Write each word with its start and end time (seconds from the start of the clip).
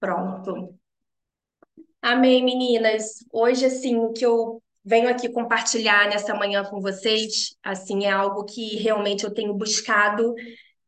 Pronto. 0.00 0.78
Amém, 2.00 2.44
meninas. 2.44 3.24
Hoje, 3.32 3.66
assim, 3.66 3.96
o 3.96 4.12
que 4.12 4.24
eu 4.24 4.62
venho 4.84 5.08
aqui 5.08 5.28
compartilhar 5.28 6.08
nessa 6.08 6.34
manhã 6.34 6.64
com 6.64 6.80
vocês, 6.80 7.56
assim, 7.62 8.04
é 8.06 8.10
algo 8.10 8.44
que 8.44 8.76
realmente 8.76 9.24
eu 9.24 9.34
tenho 9.34 9.52
buscado, 9.54 10.34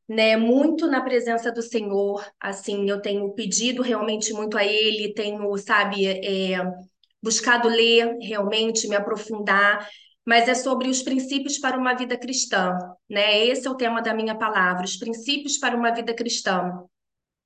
né, 0.08 0.36
muito 0.36 0.86
na 0.86 1.02
presença 1.02 1.52
do 1.52 1.62
Senhor. 1.62 2.24
Assim, 2.40 2.88
eu 2.88 3.00
tenho 3.02 3.32
pedido 3.34 3.82
realmente 3.82 4.32
muito 4.32 4.56
a 4.58 4.64
Ele, 4.64 5.14
tenho, 5.14 5.56
sabe, 5.58 6.06
é, 6.06 6.58
buscado 7.22 7.68
ler 7.68 8.16
realmente, 8.20 8.88
me 8.88 8.96
aprofundar. 8.96 9.88
Mas 10.26 10.48
é 10.48 10.54
sobre 10.54 10.88
os 10.88 11.02
princípios 11.02 11.58
para 11.58 11.78
uma 11.78 11.94
vida 11.94 12.16
cristã, 12.16 12.76
né? 13.08 13.44
Esse 13.46 13.66
é 13.66 13.70
o 13.70 13.76
tema 13.76 14.00
da 14.02 14.14
minha 14.14 14.36
palavra, 14.36 14.84
os 14.84 14.96
princípios 14.96 15.58
para 15.58 15.76
uma 15.76 15.90
vida 15.92 16.14
cristã. 16.14 16.84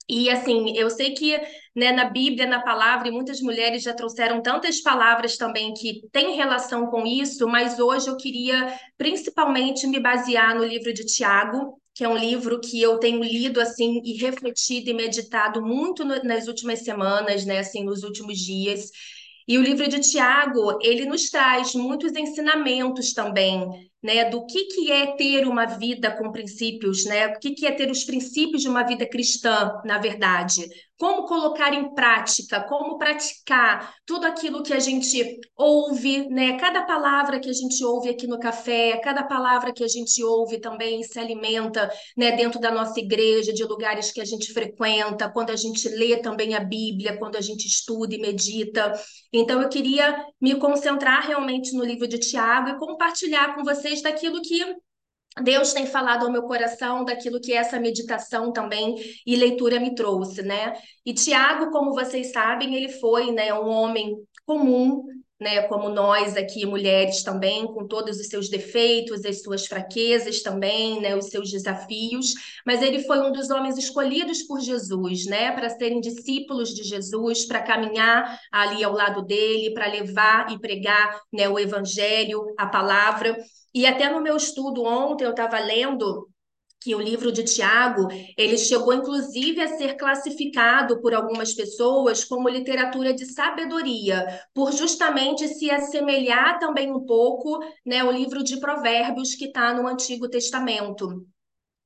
E 0.09 0.29
assim, 0.29 0.77
eu 0.77 0.91
sei 0.91 1.15
que 1.15 1.41
né, 1.75 1.91
na 1.93 2.05
Bíblia, 2.05 2.47
na 2.47 2.61
palavra, 2.63 3.09
e 3.09 3.11
muitas 3.11 3.41
mulheres 3.41 3.83
já 3.83 3.95
trouxeram 3.95 4.43
tantas 4.43 4.81
palavras 4.81 5.37
também 5.37 5.73
que 5.75 6.03
têm 6.13 6.37
relação 6.37 6.87
com 6.87 7.07
isso, 7.07 7.47
mas 7.49 7.79
hoje 7.79 8.09
eu 8.09 8.17
queria 8.17 8.79
principalmente 8.97 9.87
me 9.87 9.99
basear 9.99 10.55
no 10.55 10.65
livro 10.65 10.93
de 10.93 11.05
Tiago, 11.07 11.81
que 11.95 12.05
é 12.05 12.09
um 12.09 12.17
livro 12.17 12.61
que 12.61 12.81
eu 12.81 12.99
tenho 12.99 13.23
lido 13.23 13.61
assim 13.61 14.01
e 14.05 14.17
refletido 14.17 14.91
e 14.91 14.95
meditado 14.95 15.63
muito 15.63 16.05
no, 16.05 16.23
nas 16.23 16.49
últimas 16.49 16.81
semanas, 16.81 17.45
né, 17.45 17.59
assim, 17.59 17.85
nos 17.85 18.03
últimos 18.03 18.39
dias. 18.39 18.91
E 19.47 19.59
o 19.59 19.63
livro 19.63 19.89
de 19.89 20.01
Tiago, 20.01 20.79
ele 20.83 21.05
nos 21.07 21.29
traz 21.31 21.75
muitos 21.75 22.13
ensinamentos 22.15 23.13
também, 23.13 23.91
né, 24.05 24.29
do 24.29 24.45
que, 24.47 24.67
que 24.67 24.93
é 24.93 25.17
ter 25.17 25.49
uma 25.49 25.65
vida 25.65 26.11
com 26.11 26.31
princípios, 26.31 27.07
né? 27.07 27.29
O 27.29 27.39
que, 27.41 27.53
que 27.53 27.67
é 27.67 27.73
ter 27.73 27.91
os 27.91 28.05
princípios 28.05 28.63
de 28.63 28.69
uma 28.69 28.85
vida 28.85 29.09
cristã, 29.09 29.73
na 29.85 29.99
verdade 29.99 30.67
como 30.99 31.27
colocar 31.27 31.75
em 31.75 31.93
prática, 31.95 32.63
como 32.63 32.99
praticar 32.99 33.95
tudo 34.07 34.27
aquilo 34.27 34.63
que 34.63 34.73
a 34.73 34.79
gente 34.79 35.41
ouve, 35.57 36.29
né? 36.29 36.57
Cada 36.57 36.83
palavra 36.83 37.41
que 37.41 37.51
a 37.51 37.53
gente 37.53 37.85
ouve 37.85 38.09
aqui 38.09 38.27
no 38.27 38.39
café, 38.39 38.99
cada 39.03 39.25
palavra 39.25 39.73
que 39.73 39.83
a 39.83 39.89
gente 39.89 40.23
ouve 40.23 40.61
também 40.61 41.03
se 41.03 41.19
alimenta, 41.19 41.91
né, 42.17 42.33
dentro 42.33 42.61
da 42.61 42.71
nossa 42.71 43.01
igreja, 43.01 43.53
de 43.53 43.65
lugares 43.65 44.13
que 44.13 44.21
a 44.21 44.25
gente 44.25 44.53
frequenta, 44.53 45.29
quando 45.29 45.51
a 45.51 45.57
gente 45.57 45.89
lê 45.89 46.17
também 46.19 46.55
a 46.55 46.61
Bíblia, 46.61 47.19
quando 47.19 47.37
a 47.37 47.41
gente 47.41 47.67
estuda 47.67 48.15
e 48.15 48.21
medita. 48.21 48.93
Então 49.33 49.61
eu 49.61 49.69
queria 49.69 50.25
me 50.41 50.55
concentrar 50.57 51.27
realmente 51.27 51.73
no 51.77 51.85
livro 51.85 52.07
de 52.07 52.19
Tiago 52.19 52.69
e 52.71 52.79
compartilhar 52.79 53.55
com 53.55 53.65
vocês 53.65 54.01
daquilo 54.01 54.41
que 54.43 54.77
Deus 55.43 55.73
tem 55.73 55.87
falado 55.87 56.25
ao 56.25 56.33
meu 56.33 56.43
coração 56.43 57.05
daquilo 57.05 57.41
que 57.41 57.53
essa 57.53 57.81
meditação 57.81 58.53
também 58.53 58.95
e 59.27 59.35
leitura 59.35 59.81
me 59.81 59.95
trouxe, 59.95 60.43
né? 60.43 60.75
E 61.05 61.13
Tiago, 61.13 61.71
como 61.71 61.93
vocês 61.93 62.31
sabem, 62.33 62.75
ele 62.75 62.89
foi, 62.89 63.33
né, 63.33 63.53
um 63.53 63.69
homem 63.69 64.17
comum, 64.47 65.03
né, 65.41 65.63
como 65.63 65.89
nós 65.89 66.37
aqui, 66.37 66.65
mulheres 66.65 67.23
também, 67.23 67.67
com 67.67 67.87
todos 67.87 68.19
os 68.19 68.29
seus 68.29 68.49
defeitos, 68.49 69.25
as 69.25 69.43
suas 69.43 69.67
fraquezas 69.67 70.43
também, 70.43 71.01
né, 71.01 71.17
os 71.17 71.27
seus 71.27 71.51
desafios, 71.51 72.33
mas 72.65 72.81
ele 72.81 73.03
foi 73.03 73.19
um 73.19 73.33
dos 73.33 73.51
homens 73.51 73.77
escolhidos 73.77 74.43
por 74.45 74.61
Jesus, 74.61 75.27
né, 75.27 75.51
para 75.53 75.69
serem 75.69 76.01
discípulos 76.01 76.73
de 76.73 76.85
Jesus, 76.85 77.47
para 77.47 77.61
caminhar 77.63 78.39
ali 78.53 78.85
ao 78.85 78.93
lado 78.93 79.23
dele, 79.23 79.75
para 79.75 79.89
levar 79.89 80.51
e 80.53 80.59
pregar, 80.59 81.21
né, 81.33 81.49
o 81.49 81.59
evangelho, 81.59 82.55
a 82.57 82.67
palavra. 82.67 83.37
E 83.75 83.87
até 83.87 84.09
no 84.09 84.21
meu 84.21 84.37
estudo 84.37 84.85
ontem 84.85 85.25
eu 85.25 85.31
estava 85.31 85.59
lendo 85.59 86.29
que 86.85 86.95
o 86.95 87.01
livro 87.01 87.33
de 87.33 87.43
Tiago, 87.43 88.09
ele 88.37 88.59
chegou 88.59 88.93
inclusive 88.93 89.59
a 89.59 89.79
ser 89.79 89.97
classificado 89.97 91.01
por 91.01 91.15
algumas 91.15 91.55
pessoas 91.55 92.23
como 92.25 92.47
literatura 92.47 93.15
de 93.15 93.25
sabedoria, 93.25 94.27
por 94.53 94.71
justamente 94.71 95.49
se 95.49 95.71
assemelhar 95.71 96.59
também 96.59 96.93
um 96.93 97.05
pouco, 97.07 97.59
né, 97.87 98.01
ao 98.01 98.13
livro 98.13 98.45
de 98.45 98.61
Provérbios 98.61 99.35
que 99.35 99.47
está 99.47 99.73
no 99.73 99.89
Antigo 99.89 100.29
Testamento. 100.29 101.27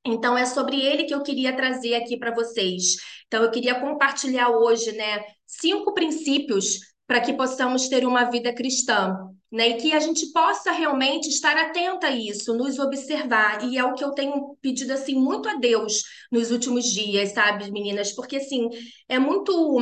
Então 0.05 0.37
é 0.37 0.44
sobre 0.44 0.81
ele 0.81 1.05
que 1.05 1.15
eu 1.15 1.22
queria 1.22 1.55
trazer 1.55 1.94
aqui 1.94 2.19
para 2.19 2.34
vocês. 2.34 2.97
Então 3.28 3.44
eu 3.44 3.53
queria 3.53 3.78
compartilhar 3.81 4.50
hoje, 4.50 4.91
né, 4.93 5.22
cinco 5.47 5.94
princípios 5.94 6.81
para 7.06 7.20
que 7.20 7.32
possamos 7.34 7.88
ter 7.88 8.05
uma 8.05 8.25
vida 8.25 8.53
cristã 8.53 9.16
né? 9.50 9.70
E 9.70 9.75
que 9.75 9.92
a 9.92 10.00
gente 10.00 10.31
possa 10.32 10.70
realmente 10.70 11.28
estar 11.28 11.56
atenta 11.56 12.09
a 12.09 12.10
isso, 12.10 12.54
nos 12.54 12.78
observar. 12.78 13.64
E 13.64 13.78
é 13.78 13.84
o 13.84 13.94
que 13.94 14.04
eu 14.04 14.12
tenho 14.12 14.56
pedido 14.60 14.92
assim 14.92 15.14
muito 15.14 15.48
a 15.48 15.54
Deus 15.54 16.03
nos 16.31 16.50
últimos 16.50 16.84
dias, 16.84 17.32
sabe, 17.32 17.70
meninas? 17.70 18.12
Porque 18.12 18.37
assim, 18.37 18.69
é 19.08 19.19
muito 19.19 19.78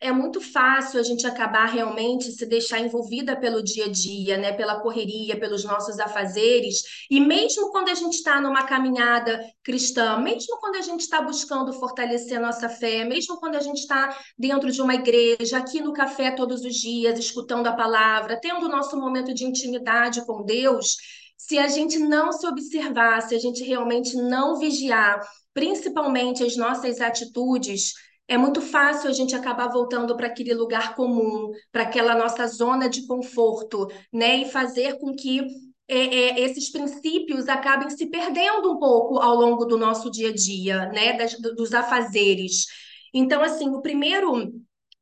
é 0.00 0.12
muito 0.12 0.40
fácil 0.40 1.00
a 1.00 1.02
gente 1.02 1.26
acabar 1.26 1.66
realmente 1.66 2.30
se 2.30 2.46
deixar 2.46 2.80
envolvida 2.80 3.36
pelo 3.36 3.62
dia 3.62 3.86
a 3.86 3.88
dia, 3.90 4.36
né? 4.36 4.52
Pela 4.52 4.80
correria, 4.80 5.38
pelos 5.38 5.64
nossos 5.64 5.98
afazeres. 5.98 6.82
E 7.10 7.20
mesmo 7.20 7.70
quando 7.72 7.88
a 7.88 7.94
gente 7.94 8.14
está 8.14 8.40
numa 8.40 8.62
caminhada 8.64 9.40
cristã, 9.62 10.18
mesmo 10.18 10.58
quando 10.60 10.76
a 10.76 10.82
gente 10.82 11.00
está 11.00 11.20
buscando 11.20 11.72
fortalecer 11.72 12.40
nossa 12.40 12.68
fé, 12.68 13.04
mesmo 13.04 13.38
quando 13.38 13.56
a 13.56 13.60
gente 13.60 13.78
está 13.78 14.16
dentro 14.38 14.70
de 14.70 14.80
uma 14.80 14.94
igreja, 14.94 15.58
aqui 15.58 15.80
no 15.80 15.92
café 15.92 16.30
todos 16.30 16.64
os 16.64 16.74
dias, 16.74 17.18
escutando 17.18 17.66
a 17.66 17.72
palavra, 17.72 18.38
tendo 18.40 18.66
o 18.66 18.68
nosso 18.68 18.96
momento 19.08 19.34
de 19.34 19.44
intimidade 19.44 20.24
com 20.26 20.44
Deus, 20.44 20.96
se 21.36 21.58
a 21.58 21.68
gente 21.68 21.98
não 21.98 22.32
se 22.32 22.46
observar, 22.46 23.22
se 23.22 23.34
a 23.34 23.38
gente 23.38 23.62
realmente 23.62 24.14
não 24.16 24.58
vigiar, 24.58 25.20
principalmente 25.54 26.44
as 26.44 26.56
nossas 26.56 27.00
atitudes, 27.00 27.92
é 28.28 28.36
muito 28.36 28.60
fácil 28.60 29.08
a 29.08 29.12
gente 29.12 29.34
acabar 29.34 29.68
voltando 29.68 30.14
para 30.14 30.26
aquele 30.26 30.52
lugar 30.52 30.94
comum, 30.94 31.50
para 31.72 31.84
aquela 31.84 32.14
nossa 32.14 32.46
zona 32.46 32.88
de 32.88 33.06
conforto, 33.06 33.88
né? 34.12 34.42
E 34.42 34.50
fazer 34.50 34.98
com 34.98 35.14
que 35.16 35.40
é, 35.88 35.96
é, 35.98 36.40
esses 36.40 36.70
princípios 36.70 37.48
acabem 37.48 37.88
se 37.88 38.06
perdendo 38.10 38.70
um 38.70 38.78
pouco 38.78 39.18
ao 39.18 39.34
longo 39.34 39.64
do 39.64 39.78
nosso 39.78 40.10
dia 40.10 40.28
a 40.28 40.34
dia, 40.34 40.86
né? 40.92 41.14
Das, 41.14 41.34
dos 41.56 41.72
afazeres. 41.72 42.66
Então, 43.14 43.42
assim, 43.42 43.70
o 43.70 43.80
primeiro 43.80 44.52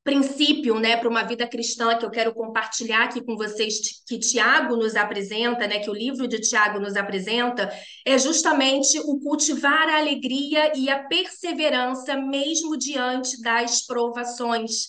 princípio, 0.07 0.79
né, 0.79 0.97
para 0.97 1.09
uma 1.09 1.25
vida 1.25 1.49
cristã 1.49 1.99
que 1.99 2.07
eu 2.07 2.11
quero 2.11 2.33
compartilhar 2.33 3.03
aqui 3.03 3.21
com 3.21 3.37
vocês, 3.37 4.03
que 4.07 4.21
Tiago 4.21 4.77
nos 4.77 4.95
apresenta, 4.95 5.67
né, 5.67 5.81
que 5.81 5.91
o 5.91 5.93
livro 5.93 6.29
de 6.29 6.41
Tiago 6.41 6.79
nos 6.79 6.97
apresenta, 6.97 7.69
é 8.07 8.17
justamente 8.17 9.01
o 9.01 9.19
cultivar 9.19 9.89
a 9.89 9.99
alegria 9.99 10.73
e 10.77 10.89
a 10.89 11.03
perseverança 11.03 12.17
mesmo 12.17 12.79
diante 12.79 13.43
das 13.43 13.85
provações. 13.85 14.87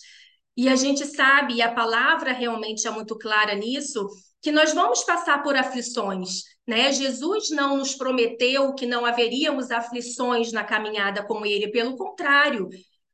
E 0.56 0.68
a 0.68 0.76
gente 0.76 1.04
sabe, 1.04 1.54
e 1.54 1.62
a 1.62 1.72
palavra 1.72 2.32
realmente 2.32 2.86
é 2.86 2.90
muito 2.90 3.18
clara 3.18 3.56
nisso, 3.56 4.08
que 4.40 4.52
nós 4.52 4.72
vamos 4.72 5.02
passar 5.02 5.42
por 5.42 5.56
aflições, 5.56 6.42
né? 6.64 6.92
Jesus 6.92 7.50
não 7.50 7.78
nos 7.78 7.96
prometeu 7.96 8.72
que 8.72 8.86
não 8.86 9.04
haveríamos 9.04 9.72
aflições 9.72 10.52
na 10.52 10.62
caminhada 10.62 11.24
com 11.24 11.44
ele, 11.44 11.72
pelo 11.72 11.96
contrário, 11.96 12.68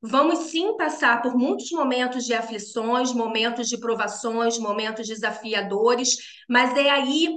Vamos 0.06 0.50
sim 0.50 0.76
passar 0.76 1.22
por 1.22 1.34
muitos 1.34 1.70
momentos 1.70 2.26
de 2.26 2.34
aflições, 2.34 3.14
momentos 3.14 3.70
de 3.70 3.78
provações, 3.78 4.58
momentos 4.58 5.08
desafiadores, 5.08 6.18
mas 6.46 6.76
é 6.76 6.90
aí 6.90 7.30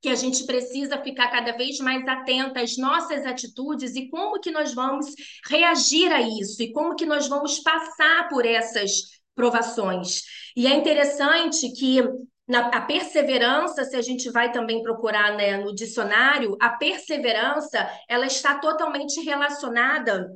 que 0.00 0.08
a 0.08 0.14
gente 0.14 0.46
precisa 0.46 0.96
ficar 1.02 1.28
cada 1.28 1.52
vez 1.52 1.78
mais 1.80 2.06
atenta 2.08 2.62
às 2.62 2.78
nossas 2.78 3.26
atitudes 3.26 3.94
e 3.96 4.08
como 4.08 4.40
que 4.40 4.50
nós 4.50 4.72
vamos 4.72 5.06
reagir 5.46 6.10
a 6.10 6.22
isso 6.22 6.62
e 6.62 6.72
como 6.72 6.94
que 6.94 7.04
nós 7.04 7.28
vamos 7.28 7.58
passar 7.58 8.30
por 8.30 8.46
essas 8.46 8.90
provações. 9.34 10.22
E 10.56 10.66
é 10.66 10.74
interessante 10.74 11.70
que 11.72 12.02
na, 12.48 12.68
a 12.68 12.80
perseverança, 12.80 13.84
se 13.84 13.94
a 13.94 14.02
gente 14.02 14.30
vai 14.30 14.50
também 14.50 14.82
procurar 14.82 15.36
né, 15.36 15.58
no 15.58 15.74
dicionário, 15.74 16.56
a 16.58 16.70
perseverança 16.70 17.86
ela 18.08 18.24
está 18.24 18.58
totalmente 18.58 19.20
relacionada 19.20 20.30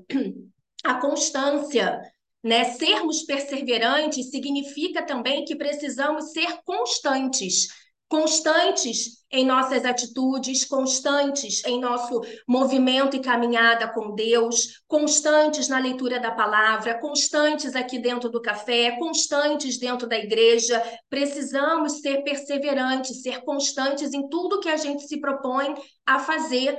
a 0.84 0.94
constância, 0.94 2.00
né? 2.42 2.64
Sermos 2.64 3.22
perseverantes 3.22 4.30
significa 4.30 5.04
também 5.04 5.44
que 5.44 5.56
precisamos 5.56 6.32
ser 6.32 6.60
constantes, 6.64 7.66
constantes 8.08 9.18
em 9.30 9.44
nossas 9.44 9.84
atitudes, 9.84 10.64
constantes 10.64 11.62
em 11.66 11.78
nosso 11.78 12.22
movimento 12.48 13.14
e 13.16 13.20
caminhada 13.20 13.92
com 13.92 14.14
Deus, 14.14 14.80
constantes 14.86 15.68
na 15.68 15.78
leitura 15.78 16.18
da 16.18 16.30
palavra, 16.30 16.98
constantes 16.98 17.76
aqui 17.76 17.98
dentro 17.98 18.30
do 18.30 18.40
café, 18.40 18.92
constantes 18.92 19.78
dentro 19.78 20.08
da 20.08 20.16
igreja. 20.16 20.82
Precisamos 21.10 22.00
ser 22.00 22.22
perseverantes, 22.22 23.20
ser 23.20 23.42
constantes 23.42 24.14
em 24.14 24.26
tudo 24.28 24.60
que 24.60 24.70
a 24.70 24.76
gente 24.78 25.06
se 25.06 25.20
propõe 25.20 25.74
a 26.06 26.18
fazer, 26.18 26.78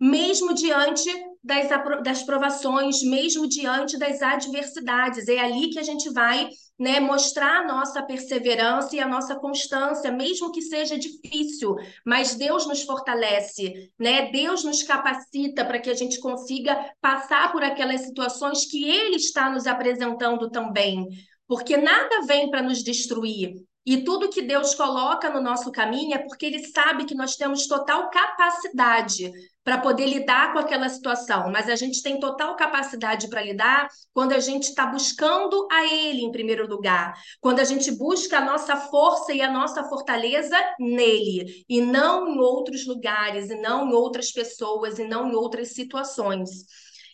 mesmo 0.00 0.54
diante 0.54 1.10
das, 1.42 1.68
das 2.02 2.22
provações, 2.22 3.02
mesmo 3.02 3.48
diante 3.48 3.98
das 3.98 4.22
adversidades. 4.22 5.28
É 5.28 5.38
ali 5.38 5.70
que 5.70 5.78
a 5.78 5.82
gente 5.82 6.10
vai 6.10 6.48
né? 6.82 6.98
Mostrar 6.98 7.60
a 7.60 7.64
nossa 7.64 8.02
perseverança 8.02 8.96
e 8.96 8.98
a 8.98 9.06
nossa 9.06 9.36
constância, 9.36 10.10
mesmo 10.10 10.50
que 10.50 10.60
seja 10.60 10.98
difícil, 10.98 11.76
mas 12.04 12.34
Deus 12.34 12.66
nos 12.66 12.82
fortalece, 12.82 13.92
né? 13.96 14.32
Deus 14.32 14.64
nos 14.64 14.82
capacita 14.82 15.64
para 15.64 15.78
que 15.78 15.88
a 15.88 15.94
gente 15.94 16.18
consiga 16.18 16.92
passar 17.00 17.52
por 17.52 17.62
aquelas 17.62 18.00
situações 18.00 18.66
que 18.66 18.84
Ele 18.84 19.14
está 19.14 19.48
nos 19.48 19.68
apresentando 19.68 20.50
também. 20.50 21.06
Porque 21.46 21.76
nada 21.76 22.22
vem 22.26 22.50
para 22.50 22.62
nos 22.62 22.82
destruir, 22.82 23.54
e 23.84 24.04
tudo 24.04 24.30
que 24.30 24.42
Deus 24.42 24.74
coloca 24.74 25.28
no 25.28 25.40
nosso 25.40 25.72
caminho 25.72 26.14
é 26.14 26.18
porque 26.18 26.46
Ele 26.46 26.64
sabe 26.68 27.04
que 27.04 27.16
nós 27.16 27.34
temos 27.34 27.66
total 27.66 28.08
capacidade 28.10 29.32
para 29.64 29.78
poder 29.78 30.06
lidar 30.06 30.52
com 30.52 30.58
aquela 30.58 30.88
situação, 30.88 31.50
mas 31.50 31.68
a 31.68 31.74
gente 31.74 32.02
tem 32.02 32.18
total 32.20 32.54
capacidade 32.54 33.28
para 33.28 33.42
lidar 33.42 33.88
quando 34.12 34.32
a 34.32 34.38
gente 34.38 34.64
está 34.64 34.86
buscando 34.86 35.66
a 35.70 35.84
Ele 35.84 36.22
em 36.22 36.30
primeiro 36.30 36.68
lugar, 36.68 37.14
quando 37.40 37.58
a 37.58 37.64
gente 37.64 37.90
busca 37.90 38.38
a 38.38 38.44
nossa 38.44 38.76
força 38.76 39.32
e 39.32 39.40
a 39.40 39.50
nossa 39.50 39.84
fortaleza 39.84 40.56
nele, 40.78 41.64
e 41.68 41.80
não 41.80 42.28
em 42.28 42.38
outros 42.38 42.86
lugares, 42.86 43.50
e 43.50 43.60
não 43.60 43.88
em 43.88 43.94
outras 43.94 44.30
pessoas, 44.30 44.98
e 44.98 45.04
não 45.04 45.28
em 45.28 45.34
outras 45.34 45.74
situações. 45.74 46.50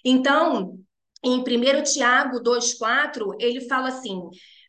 Então, 0.05 0.79
em 1.25 1.41
1 1.41 1.83
Tiago 1.83 2.43
2,4, 2.43 3.37
ele 3.41 3.63
fala 3.63 3.89
assim: 3.89 4.21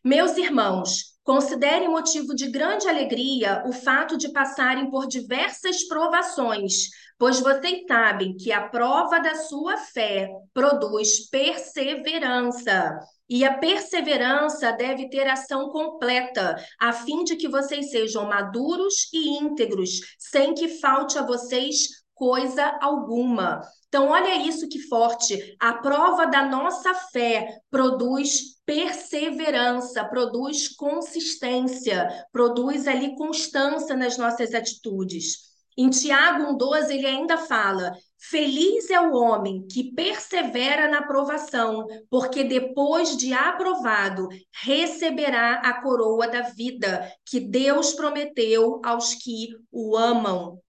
Meus 0.04 0.36
irmãos, 0.36 1.09
Considere 1.30 1.86
motivo 1.86 2.34
de 2.34 2.50
grande 2.50 2.88
alegria 2.88 3.62
o 3.64 3.72
fato 3.72 4.16
de 4.16 4.32
passarem 4.32 4.90
por 4.90 5.06
diversas 5.06 5.84
provações, 5.86 6.88
pois 7.16 7.38
vocês 7.38 7.86
sabem 7.86 8.36
que 8.36 8.50
a 8.50 8.68
prova 8.68 9.20
da 9.20 9.36
sua 9.36 9.76
fé 9.76 10.28
produz 10.52 11.30
perseverança. 11.30 12.98
E 13.28 13.44
a 13.44 13.58
perseverança 13.58 14.72
deve 14.72 15.08
ter 15.08 15.28
ação 15.28 15.68
completa, 15.68 16.56
a 16.80 16.92
fim 16.92 17.22
de 17.22 17.36
que 17.36 17.46
vocês 17.46 17.92
sejam 17.92 18.24
maduros 18.24 19.08
e 19.12 19.38
íntegros, 19.38 20.00
sem 20.18 20.52
que 20.52 20.80
falte 20.80 21.16
a 21.16 21.22
vocês 21.22 21.99
coisa 22.20 22.76
alguma. 22.82 23.62
Então, 23.88 24.10
olha 24.10 24.46
isso 24.46 24.68
que 24.68 24.78
forte. 24.78 25.56
A 25.58 25.72
prova 25.72 26.26
da 26.26 26.44
nossa 26.44 26.92
fé 26.92 27.48
produz 27.70 28.60
perseverança, 28.66 30.04
produz 30.04 30.68
consistência, 30.68 32.06
produz 32.30 32.86
ali 32.86 33.16
constância 33.16 33.96
nas 33.96 34.18
nossas 34.18 34.52
atitudes. 34.52 35.48
Em 35.78 35.88
Tiago 35.88 36.58
1,12, 36.58 36.90
ele 36.90 37.06
ainda 37.06 37.38
fala: 37.38 37.90
Feliz 38.18 38.90
é 38.90 39.00
o 39.00 39.14
homem 39.14 39.66
que 39.66 39.94
persevera 39.94 40.88
na 40.88 40.98
aprovação, 40.98 41.86
porque 42.10 42.44
depois 42.44 43.16
de 43.16 43.32
aprovado, 43.32 44.28
receberá 44.62 45.54
a 45.54 45.80
coroa 45.80 46.28
da 46.28 46.42
vida 46.42 47.10
que 47.24 47.40
Deus 47.40 47.94
prometeu 47.94 48.78
aos 48.84 49.14
que 49.14 49.48
o 49.72 49.96
amam. 49.96 50.60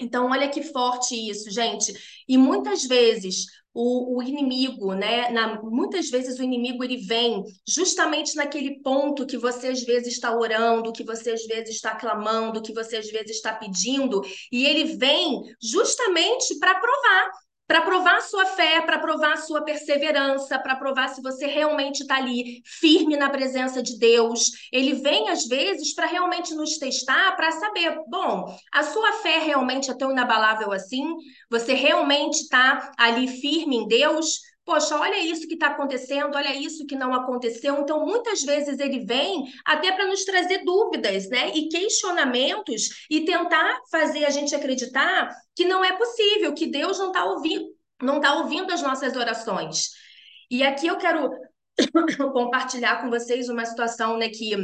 Então, 0.00 0.30
olha 0.30 0.48
que 0.48 0.62
forte 0.62 1.14
isso, 1.14 1.50
gente. 1.50 1.92
E 2.28 2.36
muitas 2.38 2.84
vezes 2.84 3.46
o, 3.74 4.18
o, 4.18 4.22
inimigo, 4.22 4.94
né? 4.94 5.30
Na, 5.30 5.60
muitas 5.62 6.10
vezes 6.10 6.38
o 6.38 6.42
inimigo 6.42 6.82
ele 6.82 6.96
vem 6.96 7.44
justamente 7.66 8.34
naquele 8.34 8.80
ponto 8.82 9.26
que 9.26 9.36
você 9.36 9.68
às 9.68 9.82
vezes 9.82 10.14
está 10.14 10.36
orando, 10.36 10.92
que 10.92 11.04
você 11.04 11.30
às 11.30 11.44
vezes 11.46 11.76
está 11.76 11.94
clamando, 11.94 12.62
que 12.62 12.72
você 12.72 12.96
às 12.96 13.08
vezes 13.08 13.36
está 13.36 13.54
pedindo, 13.54 14.20
e 14.50 14.66
ele 14.66 14.96
vem 14.96 15.42
justamente 15.62 16.58
para 16.58 16.74
provar 16.80 17.30
para 17.68 17.82
provar 17.82 18.16
a 18.16 18.22
sua 18.22 18.46
fé, 18.46 18.80
para 18.80 18.98
provar 18.98 19.34
a 19.34 19.36
sua 19.36 19.62
perseverança, 19.62 20.58
para 20.58 20.74
provar 20.74 21.08
se 21.08 21.20
você 21.20 21.46
realmente 21.46 22.00
está 22.00 22.16
ali 22.16 22.62
firme 22.64 23.14
na 23.14 23.28
presença 23.28 23.82
de 23.82 23.98
Deus. 23.98 24.52
Ele 24.72 24.94
vem, 24.94 25.28
às 25.28 25.46
vezes, 25.46 25.94
para 25.94 26.06
realmente 26.06 26.54
nos 26.54 26.78
testar, 26.78 27.36
para 27.36 27.52
saber, 27.52 28.00
bom, 28.08 28.56
a 28.72 28.82
sua 28.82 29.12
fé 29.20 29.40
realmente 29.40 29.90
é 29.90 29.94
tão 29.94 30.10
inabalável 30.10 30.72
assim? 30.72 31.14
Você 31.50 31.74
realmente 31.74 32.40
está 32.40 32.90
ali 32.96 33.28
firme 33.28 33.76
em 33.76 33.86
Deus? 33.86 34.40
Poxa, 34.68 35.00
olha 35.00 35.18
isso 35.18 35.48
que 35.48 35.54
está 35.54 35.68
acontecendo, 35.68 36.34
olha 36.34 36.54
isso 36.54 36.84
que 36.84 36.94
não 36.94 37.14
aconteceu. 37.14 37.80
Então, 37.80 38.04
muitas 38.04 38.42
vezes 38.42 38.78
ele 38.78 39.02
vem 39.02 39.50
até 39.64 39.90
para 39.92 40.06
nos 40.06 40.26
trazer 40.26 40.62
dúvidas, 40.62 41.26
né? 41.30 41.48
E 41.54 41.70
questionamentos 41.70 43.06
e 43.08 43.24
tentar 43.24 43.80
fazer 43.90 44.26
a 44.26 44.30
gente 44.30 44.54
acreditar 44.54 45.34
que 45.56 45.64
não 45.64 45.82
é 45.82 45.96
possível, 45.96 46.52
que 46.52 46.66
Deus 46.66 46.98
não 46.98 47.06
está 47.06 47.24
ouvindo, 47.24 47.64
não 48.02 48.16
está 48.16 48.34
ouvindo 48.34 48.70
as 48.70 48.82
nossas 48.82 49.16
orações. 49.16 49.88
E 50.50 50.62
aqui 50.62 50.86
eu 50.86 50.98
quero 50.98 51.30
compartilhar 52.34 53.00
com 53.00 53.08
vocês 53.08 53.48
uma 53.48 53.64
situação, 53.64 54.18
né, 54.18 54.28
que 54.28 54.54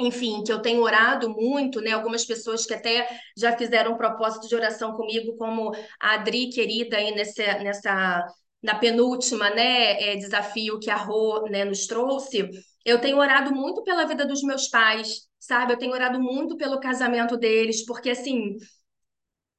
enfim, 0.00 0.42
que 0.42 0.52
eu 0.52 0.60
tenho 0.60 0.82
orado 0.82 1.30
muito, 1.30 1.80
né? 1.80 1.92
Algumas 1.92 2.24
pessoas 2.24 2.66
que 2.66 2.74
até 2.74 3.08
já 3.36 3.56
fizeram 3.56 3.96
propósito 3.96 4.48
de 4.48 4.56
oração 4.56 4.94
comigo, 4.94 5.36
como 5.36 5.72
a 6.00 6.14
Adri, 6.14 6.50
querida, 6.50 6.96
aí 6.96 7.14
nessa, 7.14 7.58
nessa 7.60 8.26
na 8.62 8.74
penúltima, 8.74 9.50
né, 9.50 10.12
é, 10.12 10.16
desafio 10.16 10.78
que 10.80 10.90
a 10.90 10.96
Rô, 10.96 11.46
né, 11.48 11.64
nos 11.64 11.86
trouxe, 11.86 12.48
eu 12.84 13.00
tenho 13.00 13.18
orado 13.18 13.54
muito 13.54 13.82
pela 13.84 14.06
vida 14.06 14.26
dos 14.26 14.42
meus 14.42 14.68
pais, 14.68 15.28
sabe? 15.38 15.72
Eu 15.74 15.78
tenho 15.78 15.92
orado 15.92 16.20
muito 16.20 16.56
pelo 16.56 16.80
casamento 16.80 17.36
deles, 17.36 17.84
porque 17.84 18.10
assim, 18.10 18.56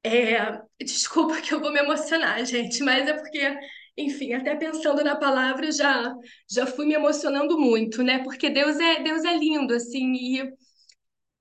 é... 0.04 0.60
desculpa 0.84 1.40
que 1.40 1.52
eu 1.54 1.60
vou 1.60 1.72
me 1.72 1.78
emocionar, 1.80 2.44
gente, 2.46 2.82
mas 2.82 3.08
é 3.08 3.14
porque, 3.14 3.58
enfim, 3.96 4.32
até 4.32 4.54
pensando 4.56 5.02
na 5.04 5.16
palavra, 5.16 5.70
já 5.72 6.14
já 6.50 6.66
fui 6.66 6.86
me 6.86 6.94
emocionando 6.94 7.58
muito, 7.58 8.02
né? 8.02 8.22
Porque 8.22 8.50
Deus 8.50 8.78
é 8.78 9.02
Deus 9.02 9.24
é 9.24 9.36
lindo, 9.36 9.74
assim, 9.74 10.12
e 10.14 10.52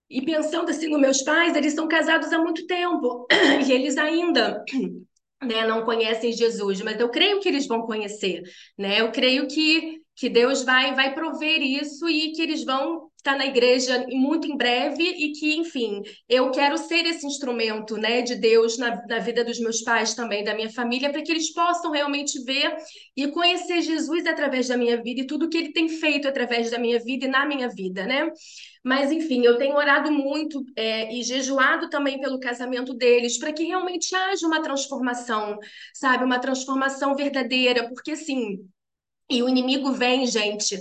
e 0.10 0.22
pensando 0.24 0.70
assim 0.72 0.88
nos 0.90 1.00
meus 1.00 1.22
pais, 1.22 1.56
eles 1.56 1.74
são 1.74 1.88
casados 1.88 2.34
há 2.34 2.40
muito 2.40 2.66
tempo 2.66 3.28
e 3.68 3.72
eles 3.72 3.98
ainda 3.98 4.64
né, 5.44 5.66
não 5.66 5.86
conhecem 5.86 6.34
Jesus, 6.34 6.82
mas 6.82 7.00
eu 7.00 7.10
creio 7.10 7.40
que 7.40 7.48
eles 7.48 7.68
vão 7.68 7.82
conhecer, 7.84 8.44
né? 8.78 9.02
Eu 9.02 9.12
creio 9.12 9.48
que, 9.48 10.02
que 10.16 10.30
Deus 10.30 10.64
vai 10.64 10.94
vai 10.96 11.14
prover 11.14 11.62
isso 11.62 12.10
e 12.10 12.32
que 12.34 12.42
eles 12.42 12.64
vão 12.66 13.09
estar 13.20 13.38
na 13.38 13.46
igreja 13.46 14.06
muito 14.10 14.48
em 14.48 14.56
breve 14.56 15.04
e 15.04 15.34
que, 15.34 15.56
enfim, 15.58 16.02
eu 16.28 16.52
quero 16.52 16.78
ser 16.78 17.06
esse 17.06 17.28
instrumento, 17.28 17.98
né, 17.98 18.22
de 18.22 18.34
Deus 18.36 18.78
na, 18.78 19.06
na 19.06 19.20
vida 19.20 19.44
dos 19.44 19.60
meus 19.60 19.82
pais 19.82 20.14
também, 20.16 20.44
da 20.44 20.56
minha 20.56 20.70
família, 20.70 21.12
para 21.12 21.22
que 21.22 21.32
eles 21.32 21.54
possam 21.54 21.92
realmente 21.92 22.42
ver 22.46 22.78
e 23.16 23.28
conhecer 23.28 23.82
Jesus 23.82 24.26
através 24.26 24.70
da 24.70 24.78
minha 24.78 25.02
vida 25.04 25.22
e 25.22 25.28
tudo 25.28 25.50
que 25.50 25.58
ele 25.58 25.74
tem 25.74 25.90
feito 25.90 26.30
através 26.30 26.72
da 26.72 26.80
minha 26.80 26.98
vida 26.98 27.26
e 27.26 27.30
na 27.30 27.46
minha 27.46 27.68
vida, 27.68 28.06
né? 28.06 28.32
Mas, 28.84 29.12
enfim, 29.12 29.44
eu 29.44 29.58
tenho 29.58 29.76
orado 29.76 30.10
muito 30.10 30.64
é, 30.74 31.14
e 31.14 31.22
jejuado 31.22 31.90
também 31.90 32.22
pelo 32.22 32.40
casamento 32.40 32.94
deles, 32.94 33.38
para 33.38 33.52
que 33.52 33.66
realmente 33.66 34.16
haja 34.16 34.48
uma 34.48 34.62
transformação, 34.62 35.58
sabe? 35.94 36.24
Uma 36.24 36.40
transformação 36.40 37.14
verdadeira, 37.16 37.90
porque, 37.90 38.12
assim, 38.12 38.60
e 39.30 39.44
o 39.44 39.50
inimigo 39.50 39.92
vem, 39.92 40.26
gente, 40.26 40.80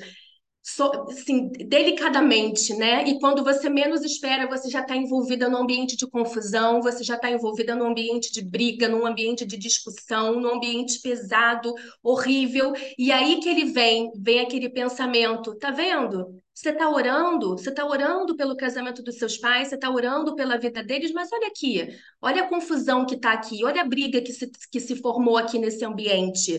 so, 0.77 0.91
assim, 1.09 1.49
delicadamente, 1.49 2.75
né? 2.75 3.03
E 3.09 3.19
quando 3.19 3.43
você 3.43 3.71
menos 3.71 4.05
espera, 4.05 4.47
você 4.47 4.69
já 4.69 4.81
está 4.81 4.95
envolvida 4.95 5.49
num 5.49 5.57
ambiente 5.63 5.97
de 5.97 6.07
confusão, 6.07 6.83
você 6.83 7.03
já 7.03 7.15
está 7.15 7.31
envolvida 7.31 7.75
num 7.75 7.87
ambiente 7.87 8.31
de 8.31 8.43
briga, 8.43 8.87
num 8.87 9.07
ambiente 9.07 9.47
de 9.47 9.57
discussão, 9.57 10.39
num 10.39 10.57
ambiente 10.57 11.01
pesado, 11.01 11.73
horrível. 12.03 12.75
E 12.99 13.11
aí 13.11 13.41
que 13.41 13.49
ele 13.49 13.73
vem, 13.73 14.11
vem 14.21 14.41
aquele 14.41 14.69
pensamento, 14.69 15.57
tá 15.57 15.71
vendo? 15.71 16.39
Você 16.53 16.71
está 16.71 16.91
orando, 16.91 17.51
você 17.57 17.71
está 17.71 17.87
orando 17.87 18.37
pelo 18.37 18.57
casamento 18.57 19.03
dos 19.03 19.17
seus 19.17 19.39
pais, 19.39 19.69
você 19.69 19.77
está 19.77 19.89
orando 19.89 20.35
pela 20.35 20.59
vida 20.59 20.83
deles, 20.83 21.13
mas 21.13 21.31
olha 21.33 21.47
aqui, 21.47 21.89
olha 22.21 22.43
a 22.43 22.49
confusão 22.49 23.07
que 23.07 23.15
está 23.15 23.33
aqui, 23.33 23.65
olha 23.65 23.81
a 23.81 23.87
briga 23.87 24.21
que 24.21 24.33
se, 24.33 24.51
que 24.71 24.81
se 24.81 24.97
formou 24.97 25.39
aqui 25.39 25.59
nesse 25.59 25.85
ambiente. 25.85 26.59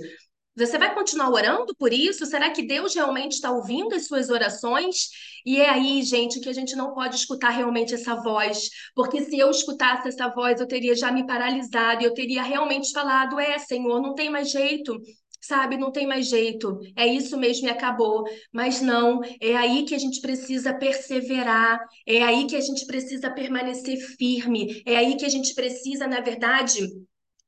Você 0.66 0.78
vai 0.78 0.94
continuar 0.94 1.30
orando 1.30 1.74
por 1.75 1.94
isso? 1.94 2.25
Será 2.25 2.50
que 2.50 2.62
Deus 2.62 2.94
realmente 2.94 3.34
está 3.34 3.50
ouvindo 3.50 3.96
as 3.96 4.08
suas 4.08 4.30
orações? 4.30 5.08
E 5.46 5.58
é 5.58 5.70
aí, 5.70 6.01
gente, 6.04 6.39
que 6.42 6.50
a 6.50 6.54
gente 6.54 6.75
não 6.75 6.94
pode 6.94 7.16
escutar 7.16 7.50
realmente 7.50 7.94
essa 7.94 8.16
voz, 8.16 8.70
porque 8.94 9.24
se 9.24 9.39
eu 9.39 9.50
escutasse 9.50 10.10
essa 10.10 10.28
voz, 10.28 10.60
eu 10.60 10.68
teria 10.68 10.94
já 10.96 11.12
me 11.12 11.25
paralisado, 11.25 12.04
eu 12.04 12.13
teria 12.13 12.44
realmente 12.44 12.92
falado: 12.92 13.39
é, 13.39 13.58
Senhor, 13.58 14.01
não 14.01 14.13
tem 14.13 14.30
mais 14.30 14.51
jeito, 14.51 15.00
sabe? 15.39 15.78
Não 15.78 15.92
tem 15.92 16.06
mais 16.06 16.28
jeito, 16.28 16.78
é 16.96 17.08
isso 17.08 17.38
mesmo 17.38 17.68
e 17.68 17.72
acabou. 17.72 18.25
Mas 18.51 18.82
não, 18.82 19.22
é 19.42 19.56
aí 19.56 19.86
que 19.86 19.96
a 19.96 20.00
gente 20.00 20.20
precisa 20.20 20.74
perseverar, 20.74 21.80
é 22.06 22.22
aí 22.22 22.46
que 22.48 22.56
a 22.58 22.62
gente 22.62 22.86
precisa 22.86 23.32
permanecer 23.32 23.98
firme, 24.18 24.82
é 24.86 24.98
aí 24.98 25.16
que 25.16 25.25
a 25.25 25.30
gente 25.30 25.54
precisa, 25.56 26.06
na 26.06 26.20
verdade 26.20 26.86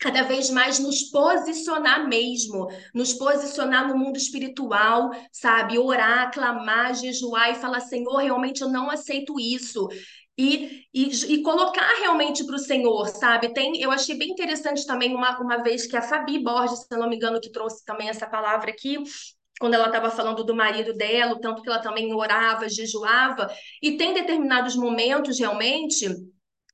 cada 0.01 0.23
vez 0.23 0.49
mais 0.49 0.79
nos 0.79 1.03
posicionar 1.03 2.09
mesmo, 2.09 2.67
nos 2.93 3.13
posicionar 3.13 3.87
no 3.87 3.95
mundo 3.95 4.17
espiritual, 4.17 5.11
sabe? 5.31 5.77
Orar, 5.77 6.31
clamar, 6.31 6.95
jejuar 6.95 7.51
e 7.51 7.55
falar: 7.55 7.79
Senhor, 7.81 8.17
realmente 8.17 8.61
eu 8.61 8.69
não 8.69 8.89
aceito 8.89 9.39
isso. 9.39 9.87
E, 10.37 10.85
e, 10.91 11.33
e 11.33 11.43
colocar 11.43 11.87
realmente 11.99 12.43
para 12.43 12.55
o 12.55 12.59
Senhor, 12.59 13.07
sabe? 13.09 13.53
Tem, 13.53 13.79
eu 13.79 13.91
achei 13.91 14.17
bem 14.17 14.29
interessante 14.29 14.87
também 14.87 15.13
uma, 15.13 15.39
uma 15.39 15.61
vez 15.61 15.85
que 15.85 15.95
a 15.95 16.01
Fabi 16.01 16.39
Borges, 16.39 16.79
se 16.79 16.97
não 16.97 17.07
me 17.07 17.15
engano, 17.15 17.39
que 17.39 17.51
trouxe 17.51 17.85
também 17.85 18.09
essa 18.09 18.25
palavra 18.25 18.71
aqui, 18.71 18.97
quando 19.59 19.75
ela 19.75 19.85
estava 19.87 20.09
falando 20.09 20.43
do 20.43 20.55
marido 20.55 20.93
dela, 20.93 21.39
tanto 21.39 21.61
que 21.61 21.69
ela 21.69 21.79
também 21.79 22.11
orava, 22.15 22.67
jejuava, 22.67 23.53
e 23.83 23.97
tem 23.97 24.15
determinados 24.15 24.75
momentos 24.75 25.37
realmente 25.37 26.07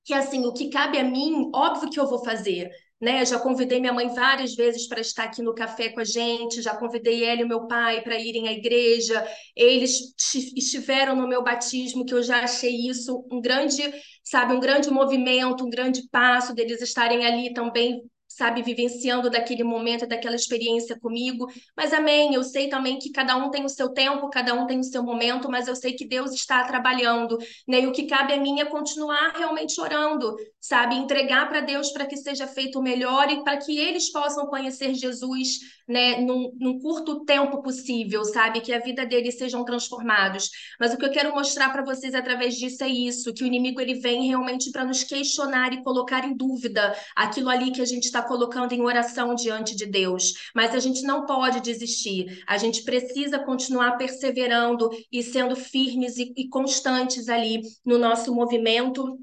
que 0.05 0.13
assim, 0.13 0.45
o 0.45 0.53
que 0.53 0.69
cabe 0.69 0.97
a 0.97 1.03
mim, 1.03 1.51
óbvio 1.53 1.89
que 1.89 1.99
eu 1.99 2.07
vou 2.07 2.23
fazer, 2.23 2.71
né? 2.99 3.25
Já 3.25 3.39
convidei 3.39 3.79
minha 3.79 3.93
mãe 3.93 4.07
várias 4.13 4.55
vezes 4.55 4.87
para 4.87 5.01
estar 5.01 5.25
aqui 5.25 5.41
no 5.41 5.53
café 5.53 5.89
com 5.89 5.99
a 5.99 6.03
gente, 6.03 6.61
já 6.61 6.75
convidei 6.75 7.23
ela 7.23 7.41
e 7.41 7.45
meu 7.45 7.67
pai 7.67 8.01
para 8.01 8.19
irem 8.19 8.47
à 8.47 8.51
igreja. 8.51 9.25
Eles 9.55 10.13
estiveram 10.55 11.15
no 11.15 11.27
meu 11.27 11.43
batismo, 11.43 12.05
que 12.05 12.13
eu 12.13 12.23
já 12.23 12.43
achei 12.43 12.75
isso 12.87 13.25
um 13.31 13.41
grande, 13.41 13.81
sabe, 14.23 14.53
um 14.53 14.59
grande 14.59 14.89
movimento, 14.89 15.65
um 15.65 15.69
grande 15.69 16.07
passo 16.09 16.53
deles 16.53 16.81
estarem 16.81 17.25
ali 17.25 17.53
também 17.53 18.01
sabe, 18.37 18.61
vivenciando 18.61 19.31
daquele 19.31 19.63
momento, 19.63 20.05
daquela 20.05 20.35
experiência 20.35 20.97
comigo. 20.99 21.47
Mas 21.75 21.91
amém, 21.91 22.35
eu 22.35 22.43
sei 22.43 22.69
também 22.69 22.99
que 22.99 23.11
cada 23.11 23.35
um 23.35 23.49
tem 23.49 23.65
o 23.65 23.69
seu 23.69 23.89
tempo, 23.89 24.29
cada 24.29 24.53
um 24.53 24.67
tem 24.67 24.79
o 24.79 24.83
seu 24.83 25.01
momento, 25.01 25.49
mas 25.49 25.67
eu 25.67 25.75
sei 25.75 25.93
que 25.93 26.07
Deus 26.07 26.31
está 26.33 26.63
trabalhando, 26.63 27.35
né? 27.67 27.81
E 27.81 27.87
o 27.87 27.91
que 27.91 28.05
cabe 28.05 28.33
a 28.33 28.39
mim 28.39 28.59
é 28.59 28.65
continuar 28.65 29.33
realmente 29.35 29.81
orando, 29.81 30.35
sabe? 30.61 30.95
Entregar 30.95 31.49
para 31.49 31.61
Deus 31.61 31.89
para 31.91 32.05
que 32.05 32.15
seja 32.15 32.45
feito 32.45 32.77
o 32.77 32.83
melhor 32.83 33.27
e 33.31 33.43
para 33.43 33.57
que 33.57 33.75
eles 33.75 34.11
possam 34.11 34.45
conhecer 34.45 34.93
Jesus, 34.93 35.57
né, 35.87 36.19
num, 36.19 36.51
num 36.59 36.79
curto 36.79 37.25
tempo 37.25 37.63
possível, 37.63 38.23
sabe? 38.23 38.61
Que 38.61 38.71
a 38.71 38.79
vida 38.79 39.03
deles 39.03 39.37
sejam 39.37 39.65
transformados. 39.65 40.49
Mas 40.79 40.93
o 40.93 40.97
que 40.97 41.05
eu 41.05 41.11
quero 41.11 41.33
mostrar 41.33 41.71
para 41.71 41.83
vocês 41.83 42.13
através 42.13 42.55
disso 42.55 42.83
é 42.83 42.89
isso, 42.89 43.33
que 43.33 43.43
o 43.43 43.47
inimigo 43.47 43.81
ele 43.81 43.95
vem 43.95 44.27
realmente 44.27 44.69
para 44.69 44.85
nos 44.85 45.03
questionar 45.03 45.73
e 45.73 45.81
colocar 45.83 46.23
em 46.23 46.35
dúvida 46.35 46.95
aquilo 47.15 47.49
ali 47.49 47.71
que 47.71 47.81
a 47.81 47.85
gente 47.85 48.03
está 48.03 48.26
colocando 48.27 48.73
em 48.73 48.81
oração 48.81 49.33
diante 49.33 49.75
de 49.75 49.85
Deus. 49.85 50.33
Mas 50.53 50.75
a 50.75 50.79
gente 50.79 51.01
não 51.03 51.25
pode 51.25 51.61
desistir. 51.61 52.43
A 52.47 52.57
gente 52.57 52.83
precisa 52.83 53.39
continuar 53.39 53.97
perseverando 53.97 54.89
e 55.11 55.23
sendo 55.23 55.55
firmes 55.55 56.17
e, 56.17 56.33
e 56.35 56.49
constantes 56.49 57.29
ali 57.29 57.61
no 57.85 57.97
nosso 57.97 58.33
movimento 58.33 59.17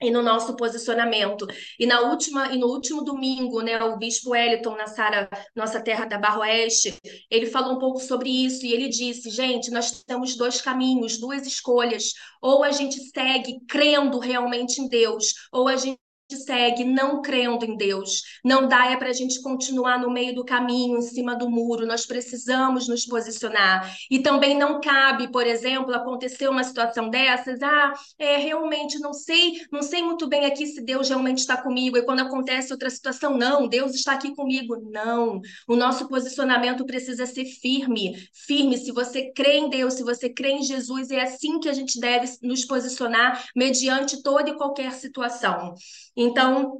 e 0.00 0.10
no 0.10 0.22
nosso 0.22 0.54
posicionamento. 0.56 1.46
E 1.78 1.86
na 1.86 2.00
última 2.02 2.52
e 2.52 2.58
no 2.58 2.68
último 2.68 3.02
domingo, 3.02 3.60
né, 3.60 3.82
o 3.82 3.98
bispo 3.98 4.30
Wellington 4.30 4.76
na 4.76 4.86
Sara, 4.86 5.28
nossa 5.54 5.80
terra 5.80 6.04
da 6.04 6.18
Barra 6.18 6.40
Oeste, 6.40 6.94
ele 7.30 7.46
falou 7.46 7.74
um 7.74 7.78
pouco 7.78 8.00
sobre 8.00 8.28
isso 8.30 8.64
e 8.64 8.72
ele 8.72 8.88
disse: 8.88 9.30
"Gente, 9.30 9.70
nós 9.70 10.02
temos 10.04 10.36
dois 10.36 10.60
caminhos, 10.60 11.18
duas 11.18 11.46
escolhas. 11.46 12.12
Ou 12.40 12.62
a 12.62 12.70
gente 12.70 13.00
segue 13.10 13.58
crendo 13.68 14.18
realmente 14.18 14.80
em 14.80 14.88
Deus, 14.88 15.34
ou 15.52 15.66
a 15.68 15.76
gente 15.76 15.98
segue 16.36 16.84
não 16.84 17.22
crendo 17.22 17.64
em 17.64 17.76
Deus. 17.76 18.22
Não 18.44 18.68
dá 18.68 18.90
é 18.90 18.96
para 18.96 19.08
a 19.08 19.12
gente 19.12 19.40
continuar 19.42 19.98
no 19.98 20.10
meio 20.10 20.34
do 20.34 20.44
caminho, 20.44 20.98
em 20.98 21.02
cima 21.02 21.34
do 21.34 21.48
muro. 21.48 21.86
Nós 21.86 22.04
precisamos 22.04 22.86
nos 22.88 23.06
posicionar. 23.06 23.96
E 24.10 24.18
também 24.18 24.56
não 24.56 24.80
cabe, 24.80 25.28
por 25.28 25.46
exemplo, 25.46 25.94
acontecer 25.94 26.48
uma 26.48 26.64
situação 26.64 27.08
dessas. 27.08 27.62
Ah, 27.62 27.92
é, 28.18 28.36
realmente 28.36 28.98
não 28.98 29.12
sei, 29.12 29.60
não 29.72 29.82
sei 29.82 30.02
muito 30.02 30.28
bem 30.28 30.44
aqui 30.44 30.66
se 30.66 30.82
Deus 30.82 31.08
realmente 31.08 31.38
está 31.38 31.56
comigo. 31.56 31.96
E 31.96 32.02
quando 32.02 32.20
acontece 32.20 32.72
outra 32.72 32.90
situação, 32.90 33.36
não, 33.36 33.66
Deus 33.66 33.94
está 33.94 34.12
aqui 34.12 34.34
comigo. 34.34 34.76
Não. 34.90 35.40
O 35.66 35.76
nosso 35.76 36.08
posicionamento 36.08 36.84
precisa 36.84 37.24
ser 37.24 37.46
firme. 37.46 38.16
Firme. 38.32 38.76
Se 38.76 38.92
você 38.92 39.32
crê 39.32 39.58
em 39.58 39.70
Deus, 39.70 39.94
se 39.94 40.02
você 40.02 40.28
crê 40.28 40.50
em 40.52 40.62
Jesus, 40.62 41.10
é 41.10 41.22
assim 41.22 41.58
que 41.58 41.68
a 41.68 41.72
gente 41.72 41.98
deve 41.98 42.28
nos 42.42 42.64
posicionar 42.64 43.46
mediante 43.56 44.22
toda 44.22 44.50
e 44.50 44.56
qualquer 44.56 44.92
situação. 44.92 45.74
Então, 46.20 46.78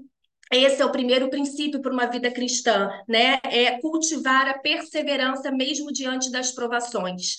esse 0.52 0.83
é 0.83 0.85
o 0.85 0.90
primeiro 0.90 1.30
princípio 1.30 1.80
para 1.80 1.92
uma 1.92 2.07
vida 2.07 2.28
cristã, 2.28 2.90
né? 3.09 3.38
É 3.45 3.80
cultivar 3.80 4.49
a 4.49 4.59
perseverança 4.59 5.52
mesmo 5.52 5.92
diante 5.92 6.28
das 6.33 6.50
provações. 6.50 7.37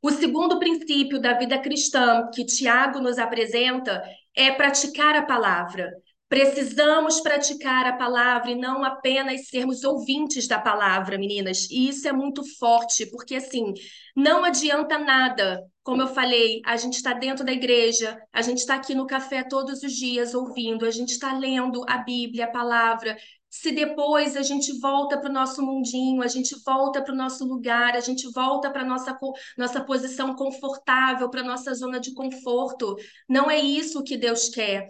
O 0.00 0.10
segundo 0.10 0.60
princípio 0.60 1.20
da 1.20 1.34
vida 1.34 1.58
cristã 1.58 2.30
que 2.32 2.44
Tiago 2.44 3.00
nos 3.00 3.18
apresenta 3.18 4.00
é 4.36 4.52
praticar 4.52 5.16
a 5.16 5.22
palavra. 5.22 5.90
Precisamos 6.30 7.20
praticar 7.20 7.86
a 7.86 7.96
palavra 7.96 8.52
e 8.52 8.54
não 8.54 8.84
apenas 8.84 9.48
sermos 9.48 9.82
ouvintes 9.82 10.46
da 10.46 10.60
palavra, 10.60 11.18
meninas. 11.18 11.68
E 11.68 11.88
isso 11.88 12.06
é 12.06 12.12
muito 12.12 12.44
forte, 12.56 13.04
porque 13.10 13.34
assim, 13.34 13.74
não 14.14 14.44
adianta 14.44 14.96
nada. 14.96 15.60
Como 15.82 16.02
eu 16.02 16.06
falei, 16.06 16.62
a 16.64 16.76
gente 16.76 16.94
está 16.94 17.12
dentro 17.12 17.44
da 17.44 17.50
igreja, 17.50 18.16
a 18.32 18.42
gente 18.42 18.58
está 18.58 18.76
aqui 18.76 18.94
no 18.94 19.08
café 19.08 19.42
todos 19.42 19.82
os 19.82 19.92
dias 19.92 20.32
ouvindo, 20.32 20.86
a 20.86 20.90
gente 20.92 21.10
está 21.10 21.36
lendo 21.36 21.84
a 21.88 21.98
Bíblia, 21.98 22.44
a 22.44 22.52
palavra. 22.52 23.16
Se 23.48 23.72
depois 23.72 24.36
a 24.36 24.42
gente 24.42 24.78
volta 24.78 25.18
para 25.18 25.28
o 25.28 25.32
nosso 25.32 25.60
mundinho, 25.66 26.22
a 26.22 26.28
gente 26.28 26.54
volta 26.64 27.02
para 27.02 27.12
o 27.12 27.16
nosso 27.16 27.44
lugar, 27.44 27.96
a 27.96 28.00
gente 28.00 28.30
volta 28.30 28.70
para 28.70 28.82
a 28.82 28.86
nossa, 28.86 29.18
nossa 29.58 29.80
posição 29.80 30.36
confortável, 30.36 31.28
para 31.28 31.40
a 31.40 31.44
nossa 31.44 31.74
zona 31.74 31.98
de 31.98 32.14
conforto, 32.14 32.94
não 33.28 33.50
é 33.50 33.58
isso 33.58 34.04
que 34.04 34.16
Deus 34.16 34.48
quer. 34.48 34.86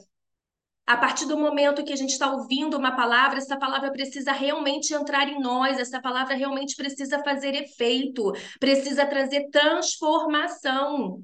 A 0.91 0.97
partir 0.97 1.25
do 1.25 1.39
momento 1.39 1.85
que 1.85 1.93
a 1.93 1.97
gente 1.97 2.11
está 2.11 2.33
ouvindo 2.33 2.77
uma 2.77 2.91
palavra, 2.97 3.39
essa 3.39 3.57
palavra 3.57 3.93
precisa 3.93 4.33
realmente 4.33 4.93
entrar 4.93 5.29
em 5.29 5.39
nós, 5.41 5.79
essa 5.79 6.03
palavra 6.03 6.35
realmente 6.35 6.75
precisa 6.75 7.23
fazer 7.23 7.55
efeito, 7.55 8.33
precisa 8.59 9.07
trazer 9.07 9.49
transformação. 9.51 11.23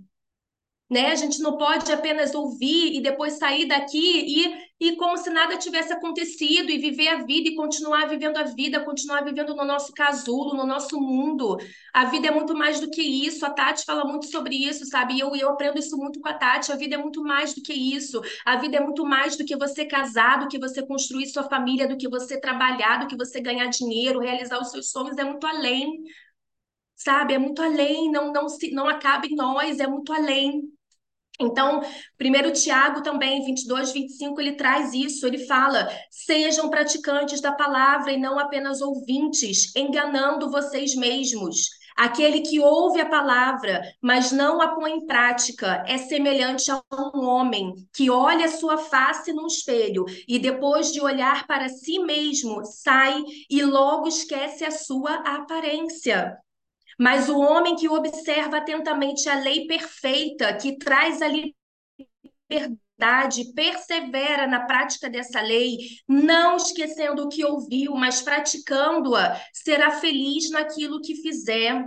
Né? 0.89 1.11
A 1.11 1.17
gente 1.17 1.41
não 1.41 1.57
pode 1.57 1.91
apenas 1.91 2.33
ouvir 2.33 2.95
e 2.95 3.03
depois 3.03 3.39
sair 3.39 3.67
daqui 3.67 3.99
e, 3.99 4.57
e 4.79 4.95
como 4.97 5.17
se 5.17 5.31
nada 5.31 5.57
tivesse 5.57 5.93
acontecido 5.93 6.71
e 6.71 6.77
viver 6.77 7.09
a 7.09 7.25
vida 7.25 7.49
e 7.49 7.55
continuar 7.55 8.07
vivendo 8.09 8.37
a 8.37 8.43
vida, 8.43 8.85
continuar 8.85 9.25
vivendo 9.25 9.55
no 9.55 9.65
nosso 9.65 9.91
casulo, 9.93 10.55
no 10.55 10.67
nosso 10.67 11.01
mundo. 11.01 11.57
A 11.95 12.05
vida 12.05 12.29
é 12.29 12.31
muito 12.31 12.55
mais 12.55 12.79
do 12.79 12.91
que 12.91 13.01
isso. 13.01 13.47
A 13.47 13.51
Tati 13.51 13.85
fala 13.87 14.05
muito 14.05 14.27
sobre 14.27 14.55
isso, 14.55 14.85
sabe? 14.85 15.15
E 15.15 15.21
eu, 15.21 15.35
eu 15.35 15.49
aprendo 15.49 15.79
isso 15.79 15.97
muito 15.97 16.21
com 16.21 16.29
a 16.29 16.35
Tati. 16.35 16.73
A 16.73 16.77
vida 16.77 16.95
é 16.95 16.99
muito 16.99 17.23
mais 17.23 17.55
do 17.55 17.63
que 17.63 17.73
isso. 17.73 18.21
A 18.45 18.57
vida 18.57 18.77
é 18.77 18.81
muito 18.81 19.05
mais 19.07 19.35
do 19.37 19.47
que 19.47 19.57
você 19.57 19.87
casar, 19.87 20.41
do 20.41 20.49
que 20.49 20.59
você 20.59 20.87
construir 20.87 21.27
sua 21.27 21.45
família, 21.45 21.89
do 21.89 21.97
que 21.97 22.09
você 22.09 22.39
trabalhar, 22.39 22.99
do 22.99 23.07
que 23.07 23.17
você 23.17 23.41
ganhar 23.41 23.69
dinheiro, 23.69 24.21
realizar 24.21 24.61
os 24.61 24.71
seus 24.71 24.91
sonhos. 24.91 25.17
É 25.17 25.25
muito 25.25 25.47
além 25.47 26.03
sabe? 26.97 27.35
É 27.35 27.39
muito 27.39 27.63
além, 27.63 28.11
não, 28.11 28.33
não, 28.33 28.49
se, 28.49 28.71
não 28.71 28.89
acaba 28.89 29.27
em 29.27 29.35
nós, 29.35 29.79
é 29.79 29.87
muito 29.87 30.13
além. 30.13 30.63
Então, 31.41 31.83
primeiro 32.17 32.53
Tiago 32.53 33.03
também, 33.03 33.45
22, 33.45 33.93
25, 33.93 34.41
ele 34.41 34.53
traz 34.53 34.95
isso, 34.95 35.27
ele 35.27 35.47
fala, 35.47 35.89
sejam 36.11 36.71
praticantes 36.71 37.41
da 37.41 37.53
palavra 37.53 38.13
e 38.13 38.17
não 38.17 38.39
apenas 38.39 38.81
ouvintes, 38.81 39.75
enganando 39.77 40.51
vocês 40.51 40.95
mesmos. 40.95 41.69
Aquele 41.97 42.43
que 42.43 42.61
ouve 42.61 43.01
a 43.01 43.09
palavra, 43.09 43.81
mas 44.03 44.31
não 44.31 44.61
a 44.61 44.69
põe 44.75 44.93
em 44.93 45.07
prática, 45.07 45.83
é 45.87 45.97
semelhante 45.97 46.71
a 46.71 46.83
um 46.93 47.25
homem 47.25 47.73
que 47.95 48.11
olha 48.11 48.51
sua 48.51 48.77
face 48.77 49.33
no 49.33 49.47
espelho 49.47 50.05
e 50.29 50.39
depois 50.39 50.93
de 50.93 51.01
olhar 51.01 51.47
para 51.47 51.71
si 51.71 51.99
mesmo, 51.99 52.63
sai 52.67 53.23
e 53.49 53.63
logo 53.63 54.09
esquece 54.09 54.63
a 54.63 54.71
sua 54.71 55.15
aparência. 55.15 56.37
Mas 56.99 57.29
o 57.29 57.39
homem 57.39 57.77
que 57.77 57.89
observa 57.89 58.59
atentamente 58.59 59.29
a 59.29 59.39
lei 59.39 59.67
perfeita, 59.67 60.57
que 60.57 60.79
traz 60.79 61.21
a 61.21 61.29
liberdade, 62.49 63.53
persevera 63.55 64.47
na 64.47 64.65
prática 64.65 65.11
dessa 65.11 65.41
lei, 65.41 65.77
não 66.09 66.57
esquecendo 66.57 67.25
o 67.25 67.29
que 67.29 67.45
ouviu, 67.45 67.95
mas 67.95 68.23
praticando-a, 68.23 69.39
será 69.53 69.91
feliz 69.93 70.51
naquilo 70.51 71.03
que 71.03 71.17
fizer. 71.17 71.85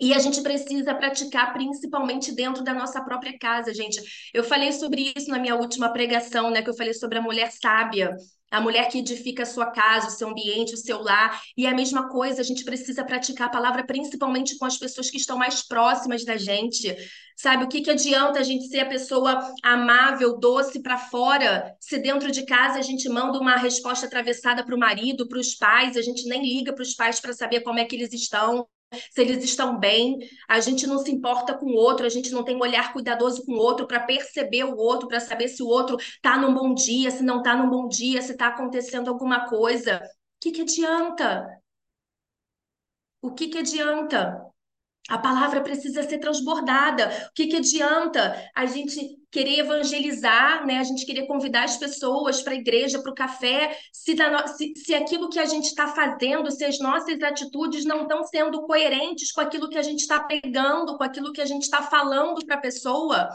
E 0.00 0.14
a 0.14 0.18
gente 0.18 0.42
precisa 0.42 0.94
praticar 0.94 1.52
principalmente 1.52 2.32
dentro 2.32 2.64
da 2.64 2.74
nossa 2.74 3.04
própria 3.04 3.38
casa, 3.38 3.72
gente. 3.72 4.00
Eu 4.32 4.42
falei 4.42 4.72
sobre 4.72 5.12
isso 5.14 5.30
na 5.30 5.38
minha 5.38 5.54
última 5.54 5.92
pregação, 5.92 6.50
né? 6.50 6.62
Que 6.62 6.70
eu 6.70 6.74
falei 6.76 6.94
sobre 6.94 7.18
a 7.18 7.22
mulher 7.22 7.52
sábia 7.52 8.16
a 8.52 8.60
mulher 8.60 8.88
que 8.90 8.98
edifica 8.98 9.44
a 9.44 9.46
sua 9.46 9.66
casa, 9.66 10.08
o 10.08 10.10
seu 10.10 10.28
ambiente, 10.28 10.74
o 10.74 10.76
seu 10.76 11.02
lar. 11.02 11.40
E 11.56 11.66
é 11.66 11.70
a 11.70 11.74
mesma 11.74 12.08
coisa, 12.10 12.42
a 12.42 12.44
gente 12.44 12.64
precisa 12.64 13.02
praticar 13.02 13.48
a 13.48 13.50
palavra 13.50 13.84
principalmente 13.84 14.58
com 14.58 14.66
as 14.66 14.76
pessoas 14.76 15.10
que 15.10 15.16
estão 15.16 15.38
mais 15.38 15.66
próximas 15.66 16.22
da 16.22 16.36
gente. 16.36 16.94
Sabe, 17.34 17.64
o 17.64 17.68
que, 17.68 17.80
que 17.80 17.90
adianta 17.90 18.38
a 18.38 18.42
gente 18.42 18.68
ser 18.68 18.80
a 18.80 18.88
pessoa 18.88 19.40
amável, 19.62 20.38
doce 20.38 20.82
para 20.82 20.98
fora, 20.98 21.74
se 21.80 21.98
dentro 21.98 22.30
de 22.30 22.44
casa 22.44 22.78
a 22.78 22.82
gente 22.82 23.08
manda 23.08 23.40
uma 23.40 23.56
resposta 23.56 24.06
atravessada 24.06 24.62
para 24.62 24.76
o 24.76 24.78
marido, 24.78 25.26
para 25.26 25.38
os 25.38 25.54
pais, 25.54 25.96
a 25.96 26.02
gente 26.02 26.28
nem 26.28 26.42
liga 26.42 26.74
para 26.74 26.82
os 26.82 26.94
pais 26.94 27.18
para 27.20 27.32
saber 27.32 27.60
como 27.60 27.78
é 27.78 27.86
que 27.86 27.96
eles 27.96 28.12
estão 28.12 28.68
se 29.10 29.20
eles 29.20 29.42
estão 29.44 29.78
bem, 29.78 30.18
a 30.48 30.60
gente 30.60 30.86
não 30.86 30.98
se 30.98 31.10
importa 31.10 31.54
com 31.54 31.66
o 31.66 31.74
outro, 31.74 32.06
a 32.06 32.08
gente 32.08 32.30
não 32.30 32.44
tem 32.44 32.56
um 32.56 32.60
olhar 32.60 32.92
cuidadoso 32.92 33.44
com 33.44 33.52
o 33.52 33.58
outro 33.58 33.86
para 33.86 34.00
perceber 34.00 34.64
o 34.64 34.76
outro, 34.76 35.08
para 35.08 35.20
saber 35.20 35.48
se 35.48 35.62
o 35.62 35.66
outro 35.66 35.96
está 35.98 36.36
num 36.38 36.54
bom 36.54 36.74
dia, 36.74 37.10
se 37.10 37.22
não 37.22 37.38
está 37.38 37.56
num 37.56 37.68
bom 37.70 37.88
dia, 37.88 38.22
se 38.22 38.32
está 38.32 38.48
acontecendo 38.48 39.08
alguma 39.08 39.48
coisa. 39.48 39.98
O 39.98 40.40
que, 40.40 40.52
que 40.52 40.62
adianta? 40.62 41.62
O 43.20 43.32
que, 43.32 43.48
que 43.48 43.58
adianta? 43.58 44.51
A 45.08 45.18
palavra 45.18 45.60
precisa 45.60 46.02
ser 46.04 46.18
transbordada. 46.18 47.08
O 47.30 47.34
que, 47.34 47.48
que 47.48 47.56
adianta 47.56 48.50
a 48.54 48.66
gente 48.66 49.18
querer 49.30 49.60
evangelizar, 49.60 50.64
né? 50.64 50.78
A 50.78 50.84
gente 50.84 51.04
querer 51.04 51.26
convidar 51.26 51.64
as 51.64 51.76
pessoas 51.76 52.40
para 52.40 52.52
a 52.52 52.56
igreja, 52.56 53.02
para 53.02 53.10
o 53.10 53.14
café, 53.14 53.76
se, 53.92 54.14
se, 54.56 54.72
se 54.76 54.94
aquilo 54.94 55.28
que 55.28 55.38
a 55.38 55.44
gente 55.44 55.66
está 55.66 55.88
fazendo, 55.88 56.50
se 56.50 56.64
as 56.64 56.78
nossas 56.78 57.20
atitudes 57.20 57.84
não 57.84 58.02
estão 58.02 58.22
sendo 58.24 58.62
coerentes 58.62 59.32
com 59.32 59.40
aquilo 59.40 59.68
que 59.68 59.78
a 59.78 59.82
gente 59.82 60.00
está 60.00 60.20
pegando, 60.20 60.96
com 60.96 61.02
aquilo 61.02 61.32
que 61.32 61.40
a 61.40 61.46
gente 61.46 61.62
está 61.62 61.82
falando 61.82 62.44
para 62.46 62.56
a 62.56 62.60
pessoa 62.60 63.28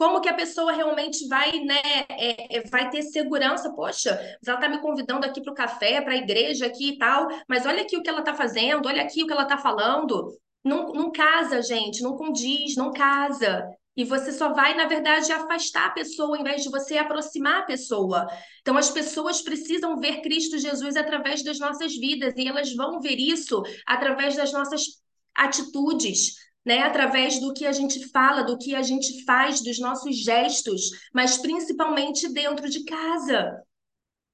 como 0.00 0.22
que 0.22 0.30
a 0.30 0.34
pessoa 0.34 0.72
realmente 0.72 1.28
vai, 1.28 1.60
né, 1.60 1.82
é, 2.08 2.56
é, 2.56 2.62
vai 2.70 2.88
ter 2.88 3.02
segurança? 3.02 3.70
Poxa, 3.74 4.12
ela 4.46 4.56
está 4.56 4.66
me 4.66 4.80
convidando 4.80 5.26
aqui 5.26 5.42
para 5.42 5.52
o 5.52 5.54
café, 5.54 6.00
para 6.00 6.14
a 6.14 6.16
igreja 6.16 6.64
aqui 6.64 6.92
e 6.92 6.98
tal, 6.98 7.28
mas 7.46 7.66
olha 7.66 7.82
aqui 7.82 7.98
o 7.98 8.02
que 8.02 8.08
ela 8.08 8.20
está 8.20 8.32
fazendo, 8.32 8.88
olha 8.88 9.02
aqui 9.02 9.22
o 9.22 9.26
que 9.26 9.32
ela 9.34 9.42
está 9.42 9.58
falando. 9.58 10.34
Não, 10.62 10.92
não 10.92 11.10
casa, 11.10 11.62
gente, 11.62 12.02
não 12.02 12.16
condiz, 12.16 12.76
não 12.76 12.92
casa. 12.92 13.66
E 13.96 14.04
você 14.04 14.32
só 14.32 14.52
vai, 14.52 14.74
na 14.74 14.86
verdade, 14.86 15.32
afastar 15.32 15.86
a 15.86 15.90
pessoa 15.90 16.38
em 16.38 16.44
vez 16.44 16.62
de 16.62 16.70
você 16.70 16.96
aproximar 16.96 17.60
a 17.60 17.66
pessoa. 17.66 18.26
Então, 18.60 18.76
as 18.76 18.90
pessoas 18.90 19.42
precisam 19.42 19.98
ver 19.98 20.22
Cristo 20.22 20.58
Jesus 20.58 20.96
através 20.96 21.42
das 21.42 21.58
nossas 21.58 21.94
vidas 21.96 22.34
e 22.36 22.46
elas 22.46 22.74
vão 22.74 23.00
ver 23.00 23.18
isso 23.18 23.62
através 23.86 24.36
das 24.36 24.52
nossas 24.52 24.82
atitudes, 25.34 26.34
né? 26.64 26.80
Através 26.82 27.40
do 27.40 27.52
que 27.52 27.66
a 27.66 27.72
gente 27.72 28.08
fala, 28.10 28.42
do 28.42 28.56
que 28.56 28.74
a 28.74 28.82
gente 28.82 29.24
faz, 29.24 29.62
dos 29.62 29.78
nossos 29.78 30.16
gestos, 30.16 30.82
mas 31.12 31.36
principalmente 31.38 32.32
dentro 32.32 32.68
de 32.70 32.84
casa. 32.84 33.52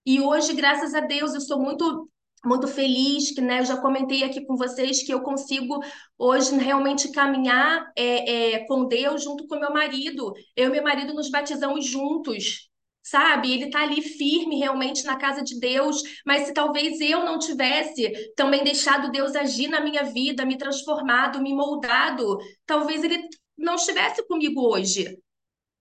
E 0.04 0.20
hoje, 0.20 0.52
graças 0.52 0.94
a 0.94 1.00
Deus, 1.00 1.34
eu 1.34 1.40
sou 1.40 1.60
muito 1.60 2.08
muito 2.44 2.68
feliz 2.68 3.32
que 3.32 3.40
né, 3.40 3.60
eu 3.60 3.64
já 3.64 3.76
comentei 3.76 4.22
aqui 4.22 4.44
com 4.44 4.56
vocês 4.56 5.02
que 5.02 5.12
eu 5.12 5.20
consigo 5.22 5.80
hoje 6.18 6.54
realmente 6.56 7.10
caminhar 7.10 7.90
é, 7.96 8.54
é, 8.54 8.66
com 8.66 8.86
Deus 8.86 9.22
junto 9.24 9.46
com 9.46 9.58
meu 9.58 9.72
marido. 9.72 10.32
Eu 10.54 10.68
e 10.68 10.72
meu 10.72 10.82
marido 10.82 11.14
nos 11.14 11.30
batizamos 11.30 11.84
juntos, 11.86 12.68
sabe? 13.02 13.52
Ele 13.52 13.64
está 13.66 13.82
ali 13.82 14.02
firme 14.02 14.58
realmente 14.58 15.04
na 15.04 15.16
casa 15.16 15.42
de 15.42 15.58
Deus, 15.58 16.02
mas 16.24 16.46
se 16.46 16.52
talvez 16.52 17.00
eu 17.00 17.24
não 17.24 17.38
tivesse 17.38 18.12
também 18.34 18.62
deixado 18.62 19.10
Deus 19.10 19.34
agir 19.34 19.68
na 19.68 19.80
minha 19.80 20.04
vida, 20.04 20.44
me 20.44 20.58
transformado, 20.58 21.40
me 21.40 21.54
moldado, 21.54 22.38
talvez 22.64 23.02
ele 23.02 23.28
não 23.56 23.74
estivesse 23.76 24.26
comigo 24.26 24.60
hoje. 24.60 25.18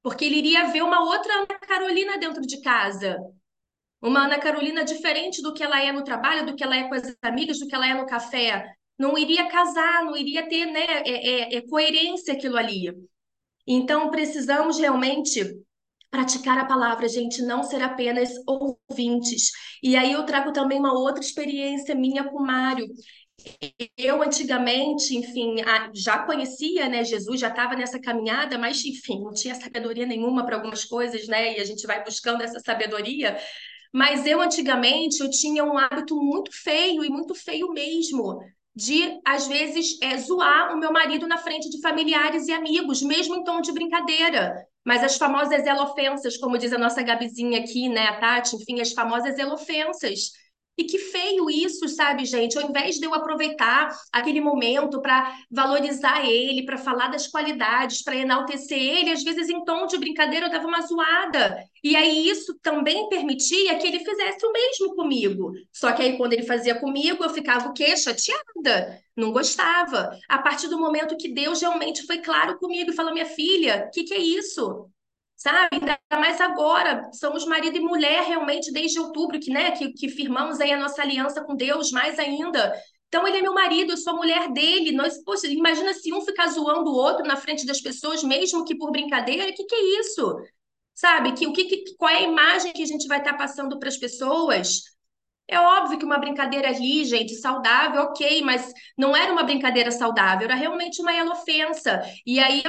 Porque 0.02 0.26
ele 0.26 0.38
iria 0.38 0.68
ver 0.68 0.84
uma 0.84 1.04
outra 1.04 1.34
Ana 1.34 1.60
Carolina 1.60 2.18
dentro 2.18 2.42
de 2.42 2.62
casa. 2.62 3.18
Uma 4.06 4.26
Ana 4.26 4.38
Carolina 4.38 4.86
diferente 4.86 5.42
do 5.42 5.52
que 5.52 5.64
ela 5.64 5.82
é 5.84 5.92
no 5.92 6.04
trabalho, 6.04 6.46
do 6.46 6.56
que 6.56 6.64
ela 6.64 6.78
é 6.78 6.88
com 6.88 6.94
as 6.94 7.16
amigas, 7.24 7.58
do 7.58 7.68
que 7.68 7.74
ela 7.74 7.88
é 7.88 7.94
no 7.96 8.06
café. 8.06 8.72
Não 9.00 9.18
iria 9.18 9.48
casar, 9.48 10.06
não 10.06 10.16
iria 10.16 10.48
ter 10.48 10.68
né, 10.68 10.86
é, 11.06 11.56
é, 11.56 11.56
é 11.56 11.62
coerência 11.68 12.34
aquilo 12.34 12.56
ali. 12.56 12.94
Então, 13.68 14.12
precisamos 14.12 14.78
realmente 14.78 15.44
praticar 16.12 16.58
a 16.60 16.66
palavra, 16.66 17.10
gente, 17.10 17.42
não 17.42 17.64
ser 17.64 17.82
apenas 17.82 18.30
ouvintes. 18.48 19.50
E 19.82 19.96
aí 19.96 20.12
eu 20.14 20.24
trago 20.24 20.54
também 20.54 20.78
uma 20.80 20.94
outra 20.94 21.22
experiência 21.22 21.96
minha 21.96 22.24
com 22.24 22.38
o 22.38 22.46
Mário. 22.46 22.86
Eu 23.98 24.22
antigamente, 24.22 25.16
enfim, 25.16 25.56
já 25.94 26.20
conhecia, 26.20 26.88
né, 26.88 27.04
Jesus, 27.04 27.40
já 27.40 27.50
estava 27.50 27.76
nessa 27.76 28.00
caminhada, 28.00 28.58
mas 28.58 28.86
enfim, 28.86 29.20
não 29.22 29.34
tinha 29.34 29.56
sabedoria 29.56 30.06
nenhuma 30.06 30.46
para 30.46 30.56
algumas 30.56 30.86
coisas, 30.86 31.28
né? 31.28 31.58
E 31.58 31.60
a 31.60 31.66
gente 31.66 31.86
vai 31.86 32.04
buscando 32.04 32.42
essa 32.44 32.60
sabedoria. 32.60 33.38
Mas 33.96 34.26
eu 34.26 34.42
antigamente 34.42 35.22
eu 35.22 35.30
tinha 35.30 35.64
um 35.64 35.78
hábito 35.78 36.18
muito 36.18 36.52
feio 36.52 37.02
e 37.06 37.10
muito 37.10 37.34
feio 37.34 37.72
mesmo 37.72 38.42
de 38.76 39.22
às 39.24 39.48
vezes 39.48 39.98
é, 40.02 40.18
zoar 40.18 40.76
o 40.76 40.78
meu 40.78 40.92
marido 40.92 41.26
na 41.26 41.38
frente 41.38 41.70
de 41.70 41.80
familiares 41.80 42.46
e 42.50 42.52
amigos, 42.52 43.02
mesmo 43.02 43.36
em 43.38 43.44
tom 43.46 43.62
de 43.62 43.72
brincadeira. 43.72 44.54
Mas 44.84 45.02
as 45.02 45.16
famosas 45.16 45.66
elofensas, 45.66 46.36
como 46.36 46.58
diz 46.58 46.74
a 46.74 46.78
nossa 46.78 47.02
Gabizinha 47.02 47.62
aqui, 47.62 47.88
né, 47.88 48.08
a 48.08 48.20
Tati, 48.20 48.58
enfim, 48.58 48.82
as 48.82 48.92
famosas 48.92 49.40
elofensas 49.40 50.32
e 50.78 50.84
que 50.84 51.00
feio 51.00 51.50
isso, 51.50 51.88
sabe, 51.88 52.26
gente? 52.26 52.58
Ao 52.58 52.70
invés 52.70 52.96
de 52.96 53.06
eu 53.06 53.14
aproveitar 53.14 53.96
aquele 54.12 54.42
momento 54.42 55.02
para 55.02 55.34
valorizar 55.50 56.26
ele, 56.30 56.66
para 56.66 56.78
falar 56.78 57.08
das 57.08 57.28
qualidades, 57.28 58.04
para 58.04 58.16
enaltecer 58.16 58.78
ele, 58.78 59.12
às 59.12 59.24
vezes 59.24 59.50
em 59.50 59.64
tom 59.64 59.88
de 59.88 59.98
brincadeira 59.98 60.48
eu 60.48 60.52
dava 60.52 60.68
uma 60.68 60.82
zoada. 60.82 61.58
E 61.84 61.96
aí 61.96 62.28
isso 62.28 62.58
também 62.62 63.08
permitia 63.10 63.78
que 63.78 63.88
ele 63.88 64.00
fizesse 64.00 64.46
o 64.46 64.52
mesmo 64.52 64.96
comigo. 64.96 65.54
Só 65.72 65.92
que 65.94 66.02
aí 66.02 66.18
quando 66.18 66.34
ele 66.34 66.44
fazia 66.44 66.76
comigo, 66.76 67.24
eu 67.24 67.30
ficava 67.30 67.70
o 67.70 67.74
quê? 67.74 67.96
Chateada. 67.96 69.00
Não 69.16 69.32
gostava. 69.32 70.12
A 70.28 70.40
partir 70.40 70.68
do 70.68 70.80
momento 70.80 71.16
que 71.18 71.30
Deus 71.30 71.62
realmente 71.62 72.06
foi 72.06 72.18
claro 72.20 72.58
comigo 72.60 72.92
e 72.92 72.96
falou: 72.96 73.14
minha 73.14 73.26
filha, 73.26 73.86
o 73.88 73.92
que, 73.92 74.04
que 74.04 74.14
é 74.14 74.20
isso? 74.20 74.90
Sabe? 75.36 75.70
Ainda 75.74 76.00
mais 76.14 76.40
agora, 76.40 77.10
somos 77.14 77.46
marido 77.46 77.78
e 77.78 77.82
mulher 77.82 78.24
realmente 78.24 78.72
desde 78.72 79.00
outubro, 79.00 79.40
que, 79.40 79.52
né, 79.52 79.72
que, 79.72 79.92
que 79.94 80.10
firmamos 80.10 80.60
aí 80.60 80.72
a 80.72 80.78
nossa 80.78 81.02
aliança 81.02 81.44
com 81.44 81.56
Deus, 81.56 81.92
mais 81.92 82.18
ainda. 82.20 82.74
Então, 83.08 83.28
ele 83.28 83.38
é 83.38 83.42
meu 83.42 83.54
marido, 83.54 83.94
eu 83.94 83.98
sou 83.98 84.16
mulher 84.16 84.52
dele. 84.52 84.92
Nós, 84.92 85.24
poxa, 85.24 85.48
imagina 85.48 85.94
se 85.94 86.14
um 86.14 86.22
ficar 86.22 86.48
zoando 86.48 86.90
o 86.92 86.96
outro 86.96 87.26
na 87.26 87.38
frente 87.38 87.66
das 87.66 87.82
pessoas, 87.82 88.24
mesmo 88.24 88.66
que 88.66 88.76
por 88.76 88.92
brincadeira, 88.92 89.50
o 89.50 89.54
que, 89.54 89.64
que 89.66 89.76
é 89.76 90.00
isso? 90.02 90.36
Sabe? 90.94 91.34
Que, 91.34 91.48
o 91.48 91.54
que, 91.54 91.66
que, 91.66 91.96
qual 91.98 92.12
é 92.12 92.18
a 92.18 92.22
imagem 92.22 92.74
que 92.74 92.84
a 92.84 92.86
gente 92.86 93.08
vai 93.08 93.20
estar 93.20 93.34
tá 93.34 93.38
passando 93.38 93.80
para 93.80 93.90
as 93.90 93.98
pessoas? 93.98 94.82
É 95.48 95.60
óbvio 95.60 96.00
que 96.00 96.06
uma 96.06 96.18
brincadeira 96.18 96.70
ali, 96.70 97.06
gente, 97.06 97.36
saudável, 97.36 98.04
ok, 98.04 98.42
mas 98.42 98.74
não 98.98 99.16
era 99.16 99.32
uma 99.32 99.44
brincadeira 99.44 99.92
saudável, 99.92 100.46
era 100.46 100.56
realmente 100.56 101.02
uma 101.02 101.32
ofensa. 101.32 102.02
E 102.26 102.40
aí 102.40 102.64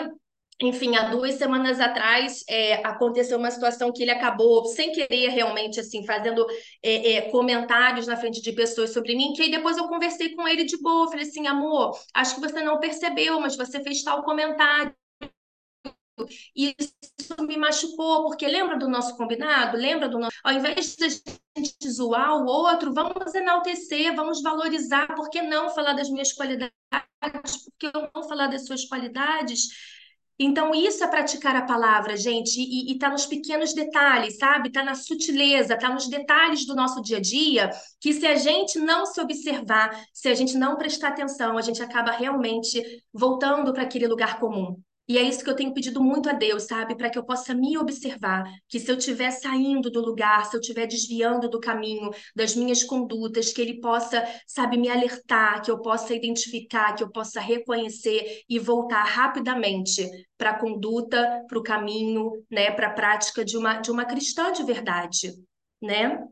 enfim, 0.63 0.97
há 0.97 1.11
duas 1.11 1.35
semanas 1.35 1.81
atrás 1.81 2.43
é, 2.49 2.75
aconteceu 2.87 3.39
uma 3.39 3.51
situação 3.51 3.93
que 3.93 4.03
ele 4.03 4.11
acabou, 4.11 4.65
sem 4.65 4.91
querer 4.91 5.29
realmente, 5.29 5.79
assim, 5.79 6.05
fazendo 6.07 6.47
é, 6.83 7.13
é, 7.13 7.21
comentários 7.31 8.07
na 8.07 8.17
frente 8.17 8.41
de 8.41 8.53
pessoas 8.53 8.93
sobre 8.93 9.15
mim, 9.15 9.35
que 9.35 9.43
aí 9.43 9.51
depois 9.51 9.77
eu 9.77 9.87
conversei 9.87 10.35
com 10.35 10.49
ele 10.49 10.65
de 10.65 10.81
boa, 10.81 11.11
falei 11.11 11.27
assim, 11.27 11.47
amor, 11.47 11.99
acho 12.15 12.37
que 12.37 12.41
você 12.41 12.63
não 12.63 12.81
percebeu, 12.81 13.39
mas 13.39 13.57
você 13.57 13.83
fez 13.83 14.03
tal 14.03 14.23
comentário. 14.25 14.95
E 16.55 16.75
isso 16.79 16.95
me 17.43 17.59
machucou, 17.59 18.25
porque 18.25 18.47
lembra 18.47 18.79
do 18.79 18.89
nosso 18.89 19.15
combinado? 19.19 19.77
Lembra 19.77 20.09
do 20.09 20.19
nosso. 20.19 20.35
Ao 20.43 20.53
invés 20.53 20.97
de 20.97 21.05
a 21.05 21.61
gente 21.61 21.91
zoar 21.91 22.35
o 22.37 22.47
outro, 22.47 22.95
vamos 22.95 23.35
enaltecer, 23.35 24.15
vamos 24.15 24.43
valorizar. 24.43 25.15
Por 25.15 25.29
que 25.29 25.43
não 25.43 25.69
falar 25.69 25.93
das 25.93 26.09
minhas 26.09 26.33
qualidades? 26.33 26.73
Por 27.21 27.73
que 27.79 27.93
não 27.93 28.27
falar 28.27 28.47
das 28.47 28.65
suas 28.65 28.87
qualidades? 28.87 29.69
Então, 30.39 30.75
isso 30.75 31.03
é 31.03 31.09
praticar 31.09 31.57
a 31.57 31.63
palavra, 31.63 32.17
gente, 32.17 32.61
e, 32.61 32.93
está 32.93 33.09
nos 33.09 33.25
pequenos 33.25 33.73
detalhes, 33.73 34.37
sabe? 34.37 34.69
Está 34.69 34.85
na 34.85 34.95
sutileza, 34.95 35.75
está 35.75 35.89
nos 35.89 36.09
detalhes 36.09 36.67
do 36.67 36.75
nosso 36.75 37.01
dia 37.01 37.17
a 37.17 37.21
dia, 37.21 37.71
que 38.01 38.13
se 38.13 38.27
a 38.27 38.35
gente 38.37 38.79
não 38.79 39.07
se 39.07 39.19
observar, 39.21 39.99
se 40.13 40.29
a 40.29 40.35
gente 40.35 40.59
não 40.59 40.77
prestar 40.77 41.09
atenção, 41.09 41.57
a 41.57 41.63
gente 41.63 41.83
acaba 41.83 42.11
realmente 42.11 42.83
voltando 43.15 43.73
para 43.73 43.83
aquele 43.83 44.07
lugar 44.07 44.39
comum. 44.39 44.77
E 45.09 45.17
é 45.19 45.23
isso 45.23 45.45
que 45.45 45.49
eu 45.49 45.55
tenho 45.55 45.73
pedido 45.73 46.03
muito 46.03 46.29
a 46.29 46.33
Deus, 46.33 46.65
sabe? 46.65 46.97
Para 46.97 47.09
que 47.09 47.17
eu 47.17 47.25
possa 47.25 47.55
me 47.55 47.79
observar, 47.79 48.45
que 48.69 48.81
se 48.81 48.91
eu 48.91 48.97
estiver 48.97 49.31
saindo 49.31 49.89
do 49.89 50.01
lugar, 50.01 50.45
se 50.47 50.57
eu 50.57 50.61
estiver 50.61 50.87
desviando 50.87 51.49
do 51.49 51.61
caminho, 51.61 52.11
das 52.35 52.57
minhas 52.57 52.83
condutas, 52.83 53.53
que 53.53 53.63
Ele 53.63 53.81
possa, 53.81 54.25
sabe, 54.47 54.77
me 54.77 54.89
alertar, 54.89 55.63
que 55.63 55.71
eu 55.71 55.81
possa 55.81 56.13
identificar, 56.13 56.95
que 56.95 57.05
eu 57.05 57.11
possa 57.11 57.41
reconhecer 57.41 58.43
e 58.49 58.59
voltar 58.59 59.05
rapidamente 59.05 60.05
para 60.37 60.51
a 60.51 60.59
conduta, 60.59 61.45
para 61.47 61.59
o 61.59 61.63
caminho, 61.63 62.45
né? 62.51 62.73
Para 62.73 62.89
a 62.89 62.93
prática 62.93 63.45
de 63.45 63.57
uma, 63.57 63.75
de 63.81 63.93
uma 63.93 64.05
cristã 64.05 64.51
de 64.51 64.65
verdade, 64.65 65.33
né? 65.81 66.27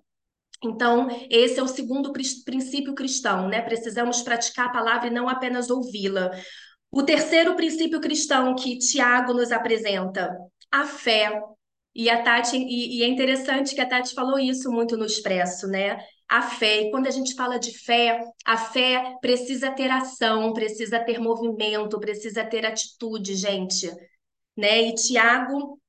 Então, 0.62 1.08
esse 1.30 1.60
é 1.60 1.62
o 1.62 1.68
segundo 1.68 2.10
princípio 2.12 2.94
cristão, 2.94 3.48
né? 3.48 3.60
Precisamos 3.60 4.22
praticar 4.22 4.66
a 4.66 4.72
palavra 4.72 5.08
e 5.08 5.10
não 5.10 5.28
apenas 5.28 5.68
ouvi-la. 5.68 6.30
O 6.94 7.02
terceiro 7.02 7.56
princípio 7.56 8.00
cristão 8.00 8.54
que 8.54 8.78
Tiago 8.78 9.34
nos 9.34 9.50
apresenta, 9.50 10.38
a 10.70 10.86
fé. 10.86 11.42
E 11.92 12.08
a 12.08 12.22
Tati, 12.22 12.56
e, 12.56 12.98
e, 12.98 13.02
é 13.02 13.08
interessante 13.08 13.74
que 13.74 13.80
a 13.80 13.88
Tati 13.88 14.14
falou 14.14 14.38
isso 14.38 14.70
muito 14.70 14.96
no 14.96 15.04
Expresso, 15.04 15.66
né? 15.66 15.98
A 16.28 16.40
fé. 16.42 16.82
E 16.82 16.90
quando 16.92 17.08
a 17.08 17.10
gente 17.10 17.34
fala 17.34 17.58
de 17.58 17.76
fé, 17.76 18.20
a 18.44 18.56
fé 18.56 19.16
precisa 19.20 19.72
ter 19.72 19.90
ação, 19.90 20.52
precisa 20.52 21.00
ter 21.00 21.18
movimento, 21.18 21.98
precisa 21.98 22.44
ter 22.44 22.64
atitude, 22.64 23.34
gente. 23.34 23.90
Né? 24.56 24.82
E 24.88 24.94
Tiago 24.94 25.80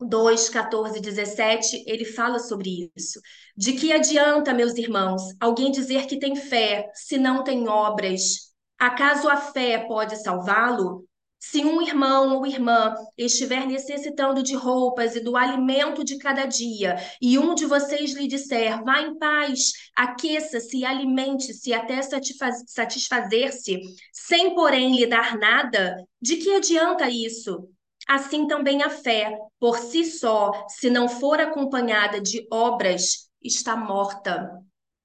2, 0.00 0.48
14, 0.48 0.98
17, 0.98 1.84
ele 1.86 2.06
fala 2.06 2.38
sobre 2.38 2.90
isso. 2.96 3.20
De 3.54 3.74
que 3.74 3.92
adianta, 3.92 4.54
meus 4.54 4.74
irmãos, 4.76 5.22
alguém 5.38 5.70
dizer 5.70 6.06
que 6.06 6.18
tem 6.18 6.36
fé 6.36 6.90
se 6.94 7.18
não 7.18 7.44
tem 7.44 7.68
obras? 7.68 8.47
Acaso 8.78 9.28
a 9.28 9.36
fé 9.36 9.86
pode 9.88 10.16
salvá-lo? 10.22 11.04
Se 11.40 11.64
um 11.64 11.80
irmão 11.80 12.36
ou 12.36 12.46
irmã 12.46 12.94
estiver 13.16 13.64
necessitando 13.64 14.42
de 14.42 14.54
roupas 14.54 15.14
e 15.14 15.20
do 15.20 15.36
alimento 15.36 16.04
de 16.04 16.18
cada 16.18 16.44
dia, 16.44 16.96
e 17.22 17.38
um 17.38 17.54
de 17.54 17.64
vocês 17.64 18.12
lhe 18.12 18.26
disser, 18.26 18.82
vá 18.82 19.00
em 19.00 19.16
paz, 19.16 19.72
aqueça-se, 19.96 20.84
alimente-se 20.84 21.72
até 21.72 22.00
satisfazer-se, 22.02 23.80
sem 24.12 24.54
porém 24.54 24.96
lhe 24.96 25.06
dar 25.06 25.38
nada, 25.38 25.96
de 26.20 26.36
que 26.36 26.54
adianta 26.54 27.08
isso? 27.08 27.68
Assim 28.08 28.46
também 28.46 28.82
a 28.82 28.90
fé, 28.90 29.36
por 29.60 29.78
si 29.78 30.04
só, 30.04 30.50
se 30.68 30.90
não 30.90 31.08
for 31.08 31.40
acompanhada 31.40 32.20
de 32.20 32.46
obras, 32.50 33.28
está 33.42 33.76
morta. 33.76 34.50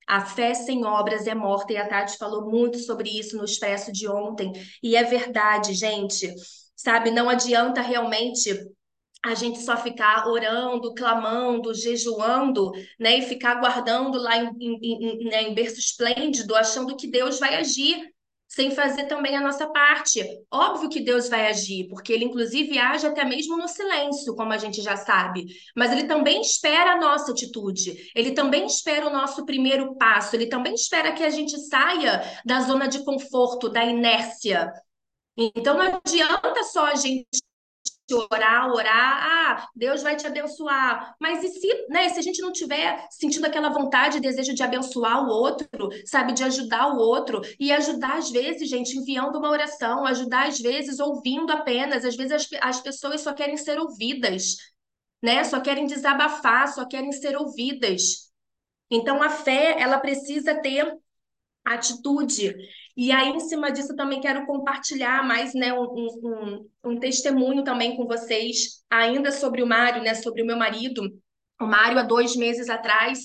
A 0.08 0.26
fé 0.26 0.54
sem 0.54 0.86
obras 0.86 1.28
é 1.28 1.36
morta, 1.36 1.74
e 1.74 1.78
a 1.78 1.88
Tati 1.88 2.18
falou 2.18 2.50
muito 2.50 2.78
sobre 2.80 3.10
isso 3.10 3.38
no 3.38 3.46
expresso 3.46 3.92
de 3.92 4.08
ontem, 4.08 4.52
e 4.82 4.96
é 4.96 5.04
verdade, 5.04 5.74
gente. 5.74 6.34
Sabe, 6.76 7.12
não 7.12 7.30
adianta 7.30 7.82
realmente 7.82 8.50
a 9.24 9.34
gente 9.36 9.60
só 9.62 9.78
ficar 9.78 10.28
orando, 10.28 10.94
clamando, 10.94 11.74
jejuando, 11.74 12.72
né, 13.00 13.20
e 13.20 13.22
ficar 13.22 13.56
guardando 13.56 14.18
lá 14.18 14.38
em, 14.38 14.50
em, 14.60 15.24
em, 15.24 15.30
né, 15.30 15.44
em 15.44 15.54
berço 15.54 15.80
esplêndido, 15.80 16.56
achando 16.56 16.98
que 16.98 17.08
Deus 17.08 17.40
vai 17.40 17.56
agir 17.56 18.14
sem 18.54 18.70
fazer 18.70 19.06
também 19.06 19.36
a 19.36 19.42
nossa 19.42 19.68
parte. 19.68 20.24
Óbvio 20.52 20.88
que 20.88 21.00
Deus 21.00 21.28
vai 21.28 21.48
agir, 21.48 21.88
porque 21.88 22.14
ele 22.14 22.26
inclusive 22.26 22.78
age 22.78 23.08
até 23.08 23.26
mesmo 23.26 23.58
no 23.58 23.68
silêncio, 23.68 24.36
como 24.36 24.54
a 24.54 24.58
gente 24.58 24.80
já 24.82 24.96
sabe, 24.96 25.46
mas 25.76 25.92
ele 25.92 26.04
também 26.04 26.40
espera 26.40 26.94
a 26.94 27.00
nossa 27.00 27.32
atitude. 27.32 28.12
Ele 28.16 28.32
também 28.32 28.66
espera 28.68 29.08
o 29.08 29.14
nosso 29.14 29.44
primeiro 29.44 29.96
passo, 29.96 30.36
ele 30.36 30.46
também 30.46 30.76
espera 30.76 31.14
que 31.14 31.24
a 31.24 31.32
gente 31.32 31.58
saia 31.68 32.22
da 32.46 32.62
zona 32.62 32.88
de 32.88 33.04
conforto, 33.04 33.70
da 33.70 33.84
inércia. 33.84 34.72
Então 35.36 35.76
não 35.76 36.00
adianta 36.06 36.64
só 36.66 36.86
a 36.86 36.96
gente 36.96 37.26
orar, 38.12 38.70
orar, 38.72 39.24
ah, 39.24 39.68
Deus 39.76 40.04
vai 40.04 40.16
te 40.16 40.28
abençoar. 40.28 41.16
Mas 41.20 41.44
e 41.44 41.50
se, 41.50 41.88
né, 41.90 42.10
se 42.10 42.20
a 42.20 42.22
gente 42.22 42.42
não 42.42 42.52
tiver 42.52 43.08
sentindo 43.10 43.46
aquela 43.46 43.70
vontade, 43.70 44.20
desejo 44.20 44.54
de 44.54 44.62
abençoar 44.64 45.24
o 45.26 45.30
outro, 45.30 45.90
sabe, 46.06 46.34
de 46.34 46.44
ajudar 46.44 46.88
o 46.94 46.98
outro 46.98 47.42
e 47.60 47.72
ajudar 47.72 48.18
às 48.18 48.30
vezes, 48.30 48.70
gente, 48.70 48.98
enviando 48.98 49.38
uma 49.38 49.50
oração, 49.50 50.06
ajudar 50.06 50.48
às 50.48 50.60
vezes 50.60 51.00
ouvindo 51.00 51.52
apenas, 51.52 52.04
às 52.04 52.16
vezes 52.16 52.32
as, 52.34 52.50
as 52.62 52.82
pessoas 52.82 53.22
só 53.22 53.34
querem 53.34 53.58
ser 53.58 53.80
ouvidas, 53.80 54.58
né? 55.22 55.44
Só 55.44 55.62
querem 55.62 55.86
desabafar, 55.86 56.68
só 56.74 56.86
querem 56.86 57.12
ser 57.12 57.38
ouvidas. 57.38 58.32
Então 58.92 59.24
a 59.24 59.30
fé, 59.30 59.78
ela 59.80 60.00
precisa 60.00 60.56
ter 60.56 60.92
atitude. 61.66 62.56
E 62.96 63.12
aí, 63.12 63.30
em 63.30 63.40
cima 63.40 63.72
disso, 63.72 63.96
também 63.96 64.22
quero 64.22 64.46
compartilhar 64.46 65.26
mais 65.28 65.54
né, 65.54 65.74
um, 65.74 65.84
um, 65.84 66.70
um 66.84 67.00
testemunho 67.00 67.64
também 67.64 67.96
com 67.98 68.06
vocês, 68.06 68.84
ainda 68.90 69.32
sobre 69.32 69.64
o 69.64 69.68
Mário, 69.68 70.04
né, 70.04 70.14
sobre 70.14 70.44
o 70.44 70.46
meu 70.46 70.58
marido. 70.58 71.02
O 71.60 71.66
Mário, 71.66 71.98
há 71.98 72.04
dois 72.04 72.36
meses 72.36 72.70
atrás, 72.70 73.20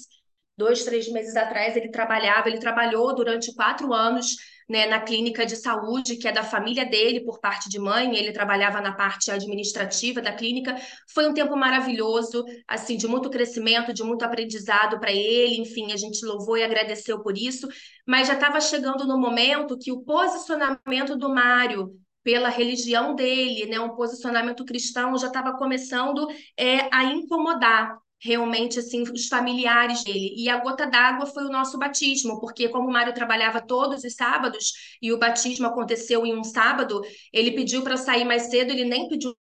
dois, 0.56 0.84
três 0.84 1.10
meses 1.12 1.36
atrás, 1.36 1.76
ele 1.76 1.90
trabalhava, 1.90 2.48
ele 2.48 2.58
trabalhou 2.58 3.14
durante 3.14 3.54
quatro 3.54 3.92
anos 3.92 4.36
né, 4.68 4.86
na 4.86 5.00
clínica 5.00 5.46
de 5.46 5.56
saúde, 5.56 6.16
que 6.16 6.28
é 6.28 6.32
da 6.32 6.42
família 6.42 6.84
dele, 6.84 7.24
por 7.24 7.40
parte 7.40 7.68
de 7.68 7.78
mãe, 7.78 8.16
ele 8.16 8.32
trabalhava 8.32 8.80
na 8.80 8.92
parte 8.92 9.30
administrativa 9.30 10.20
da 10.20 10.32
clínica. 10.32 10.76
Foi 11.14 11.26
um 11.26 11.32
tempo 11.32 11.56
maravilhoso, 11.56 12.44
assim, 12.66 12.96
de 12.96 13.08
muito 13.08 13.30
crescimento, 13.30 13.94
de 13.94 14.02
muito 14.02 14.24
aprendizado 14.24 15.00
para 15.00 15.12
ele, 15.12 15.56
enfim, 15.60 15.92
a 15.92 15.96
gente 15.96 16.24
louvou 16.24 16.56
e 16.56 16.62
agradeceu 16.62 17.20
por 17.22 17.36
isso, 17.36 17.66
mas 18.06 18.28
já 18.28 18.34
estava 18.34 18.60
chegando 18.60 19.06
no 19.06 19.18
momento 19.18 19.78
que 19.78 19.90
o 19.90 20.02
posicionamento 20.02 21.16
do 21.16 21.30
Mário 21.30 21.98
pela 22.22 22.50
religião 22.50 23.14
dele, 23.14 23.64
né, 23.66 23.80
um 23.80 23.94
posicionamento 23.94 24.64
cristão 24.64 25.16
já 25.16 25.28
estava 25.28 25.56
começando 25.56 26.28
é, 26.58 26.94
a 26.94 27.04
incomodar 27.04 27.98
realmente 28.20 28.78
assim 28.78 29.02
os 29.02 29.28
familiares 29.28 30.02
dele. 30.04 30.34
E 30.36 30.48
a 30.48 30.58
gota 30.58 30.86
d'água 30.86 31.26
foi 31.26 31.44
o 31.44 31.50
nosso 31.50 31.78
batismo, 31.78 32.40
porque 32.40 32.68
como 32.68 32.88
o 32.88 32.92
Mário 32.92 33.14
trabalhava 33.14 33.60
todos 33.60 34.04
os 34.04 34.14
sábados 34.14 34.72
e 35.00 35.12
o 35.12 35.18
batismo 35.18 35.66
aconteceu 35.66 36.26
em 36.26 36.36
um 36.36 36.44
sábado, 36.44 37.00
ele 37.32 37.52
pediu 37.52 37.82
para 37.82 37.96
sair 37.96 38.24
mais 38.24 38.44
cedo, 38.50 38.72
ele 38.72 38.84
nem 38.84 39.08
pediu 39.08 39.34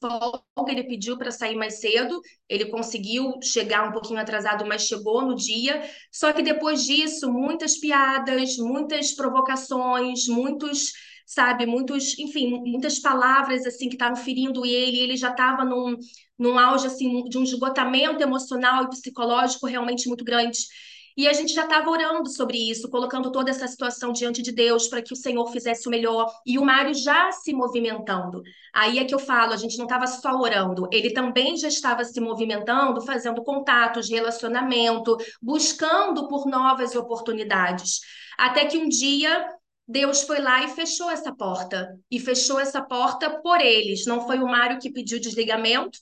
folga, 0.00 0.72
ele 0.72 0.84
pediu 0.84 1.16
para 1.18 1.30
sair 1.30 1.56
mais 1.56 1.80
cedo. 1.80 2.20
Ele 2.48 2.66
conseguiu 2.66 3.32
chegar 3.42 3.88
um 3.88 3.92
pouquinho 3.92 4.20
atrasado, 4.20 4.66
mas 4.66 4.82
chegou 4.82 5.22
no 5.22 5.34
dia. 5.34 5.82
Só 6.10 6.32
que 6.32 6.42
depois 6.42 6.84
disso, 6.84 7.32
muitas 7.32 7.78
piadas, 7.78 8.56
muitas 8.56 9.12
provocações, 9.12 10.26
muitos 10.28 10.92
sabe, 11.26 11.66
muitos, 11.66 12.18
enfim, 12.18 12.60
muitas 12.64 12.98
palavras 12.98 13.66
assim 13.66 13.88
que 13.88 13.94
estavam 13.94 14.16
ferindo 14.16 14.64
ele, 14.64 14.98
ele 14.98 15.16
já 15.16 15.30
estava 15.30 15.64
num, 15.64 15.96
num 16.38 16.58
auge 16.58 16.86
assim 16.86 17.24
de 17.24 17.38
um 17.38 17.42
esgotamento 17.42 18.22
emocional 18.22 18.84
e 18.84 18.90
psicológico 18.90 19.66
realmente 19.66 20.08
muito 20.08 20.24
grande. 20.24 20.58
E 21.16 21.28
a 21.28 21.32
gente 21.32 21.52
já 21.52 21.64
estava 21.64 21.90
orando 21.90 22.28
sobre 22.30 22.56
isso, 22.56 22.88
colocando 22.88 23.30
toda 23.30 23.50
essa 23.50 23.68
situação 23.68 24.12
diante 24.12 24.40
de 24.40 24.50
Deus 24.50 24.88
para 24.88 25.02
que 25.02 25.12
o 25.12 25.16
Senhor 25.16 25.46
fizesse 25.50 25.86
o 25.86 25.90
melhor. 25.90 26.32
E 26.46 26.58
o 26.58 26.64
Mário 26.64 26.94
já 26.94 27.30
se 27.32 27.52
movimentando. 27.52 28.42
Aí 28.74 28.98
é 28.98 29.04
que 29.04 29.14
eu 29.14 29.18
falo, 29.18 29.52
a 29.52 29.56
gente 29.56 29.76
não 29.76 29.84
estava 29.84 30.06
só 30.06 30.34
orando, 30.38 30.88
ele 30.90 31.12
também 31.12 31.56
já 31.56 31.68
estava 31.68 32.04
se 32.04 32.18
movimentando, 32.20 33.04
fazendo 33.04 33.42
contatos, 33.42 34.08
relacionamento, 34.08 35.16
buscando 35.40 36.26
por 36.28 36.46
novas 36.46 36.96
oportunidades. 36.96 38.00
Até 38.38 38.64
que 38.64 38.78
um 38.78 38.88
dia 38.88 39.46
Deus 39.92 40.22
foi 40.22 40.40
lá 40.40 40.64
e 40.64 40.68
fechou 40.68 41.10
essa 41.10 41.34
porta. 41.34 41.98
E 42.10 42.18
fechou 42.18 42.58
essa 42.58 42.80
porta 42.80 43.40
por 43.42 43.60
eles. 43.60 44.06
Não 44.06 44.26
foi 44.26 44.38
o 44.38 44.46
Mário 44.46 44.78
que 44.78 44.90
pediu 44.90 45.20
desligamento, 45.20 45.98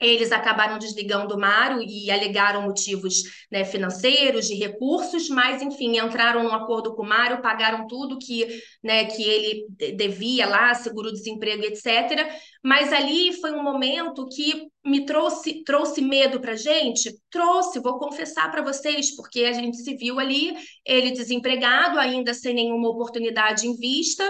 eles 0.00 0.30
acabaram 0.30 0.78
desligando 0.78 1.34
o 1.34 1.40
Mário 1.40 1.82
e 1.82 2.10
alegaram 2.10 2.62
motivos 2.62 3.22
né, 3.50 3.64
financeiros, 3.64 4.46
de 4.46 4.54
recursos, 4.54 5.28
mas, 5.28 5.62
enfim, 5.62 5.98
entraram 5.98 6.42
num 6.42 6.52
acordo 6.52 6.94
com 6.94 7.02
o 7.02 7.08
Mário, 7.08 7.40
pagaram 7.40 7.86
tudo 7.86 8.18
que, 8.18 8.46
né, 8.82 9.06
que 9.06 9.22
ele 9.22 9.66
devia 9.96 10.46
lá, 10.46 10.74
seguro-desemprego, 10.74 11.64
etc. 11.64 12.28
Mas 12.62 12.92
ali 12.92 13.32
foi 13.40 13.52
um 13.52 13.62
momento 13.62 14.26
que 14.28 14.66
me 14.84 15.04
trouxe, 15.06 15.64
trouxe 15.64 16.00
medo 16.02 16.40
para 16.40 16.54
gente? 16.54 17.10
Trouxe, 17.30 17.80
vou 17.80 17.98
confessar 17.98 18.50
para 18.50 18.62
vocês, 18.62 19.16
porque 19.16 19.44
a 19.44 19.52
gente 19.52 19.78
se 19.78 19.96
viu 19.96 20.20
ali, 20.20 20.54
ele 20.84 21.10
desempregado, 21.10 21.98
ainda 21.98 22.34
sem 22.34 22.54
nenhuma 22.54 22.90
oportunidade 22.90 23.66
em 23.66 23.76
vista, 23.76 24.24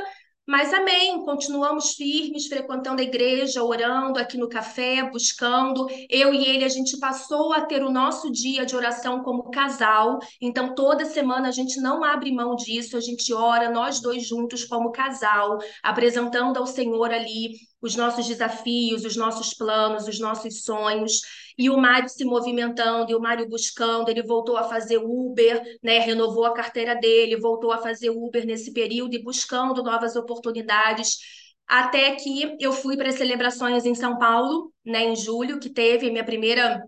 mas 0.46 0.72
amém, 0.72 1.24
continuamos 1.24 1.94
firmes, 1.94 2.46
frequentando 2.46 3.00
a 3.00 3.04
igreja, 3.04 3.64
orando 3.64 4.18
aqui 4.18 4.38
no 4.38 4.48
café, 4.48 5.02
buscando. 5.11 5.88
Eu 6.09 6.32
e 6.32 6.46
ele, 6.46 6.64
a 6.64 6.68
gente 6.68 6.98
passou 6.98 7.52
a 7.52 7.62
ter 7.62 7.82
o 7.82 7.90
nosso 7.90 8.30
dia 8.30 8.64
de 8.64 8.76
oração 8.76 9.24
como 9.24 9.50
casal. 9.50 10.20
Então, 10.40 10.72
toda 10.74 11.04
semana 11.04 11.48
a 11.48 11.50
gente 11.50 11.80
não 11.80 12.04
abre 12.04 12.30
mão 12.30 12.54
disso, 12.54 12.96
a 12.96 13.00
gente 13.00 13.35
ora, 13.35 13.70
nós 13.70 14.00
dois 14.00 14.24
juntos 14.24 14.64
como 14.64 14.92
casal, 14.92 15.59
apresentando 15.82 16.59
ao 16.59 16.66
Senhor 16.66 17.12
ali 17.12 17.56
os 17.82 17.96
nossos 17.96 18.26
desafios, 18.26 19.04
os 19.04 19.16
nossos 19.16 19.52
planos, 19.52 20.06
os 20.06 20.20
nossos 20.20 20.62
sonhos 20.62 21.20
e 21.58 21.70
o 21.70 21.76
Mário 21.76 22.08
se 22.08 22.24
movimentando, 22.24 23.10
e 23.10 23.14
o 23.14 23.20
Mário 23.20 23.48
buscando, 23.48 24.08
ele 24.08 24.22
voltou 24.22 24.56
a 24.56 24.64
fazer 24.64 24.98
Uber, 24.98 25.62
né, 25.82 25.98
renovou 25.98 26.44
a 26.44 26.52
carteira 26.52 26.94
dele, 26.94 27.36
voltou 27.36 27.72
a 27.72 27.78
fazer 27.78 28.10
Uber 28.10 28.44
nesse 28.44 28.72
período 28.72 29.14
e 29.14 29.22
buscando 29.22 29.82
novas 29.82 30.16
oportunidades, 30.16 31.16
até 31.66 32.14
que 32.14 32.56
eu 32.60 32.72
fui 32.72 32.96
para 32.96 33.08
as 33.08 33.16
celebrações 33.16 33.84
em 33.84 33.94
São 33.94 34.18
Paulo, 34.18 34.72
né, 34.84 35.04
em 35.04 35.16
julho, 35.16 35.58
que 35.58 35.70
teve 35.70 36.10
minha 36.10 36.24
primeira 36.24 36.82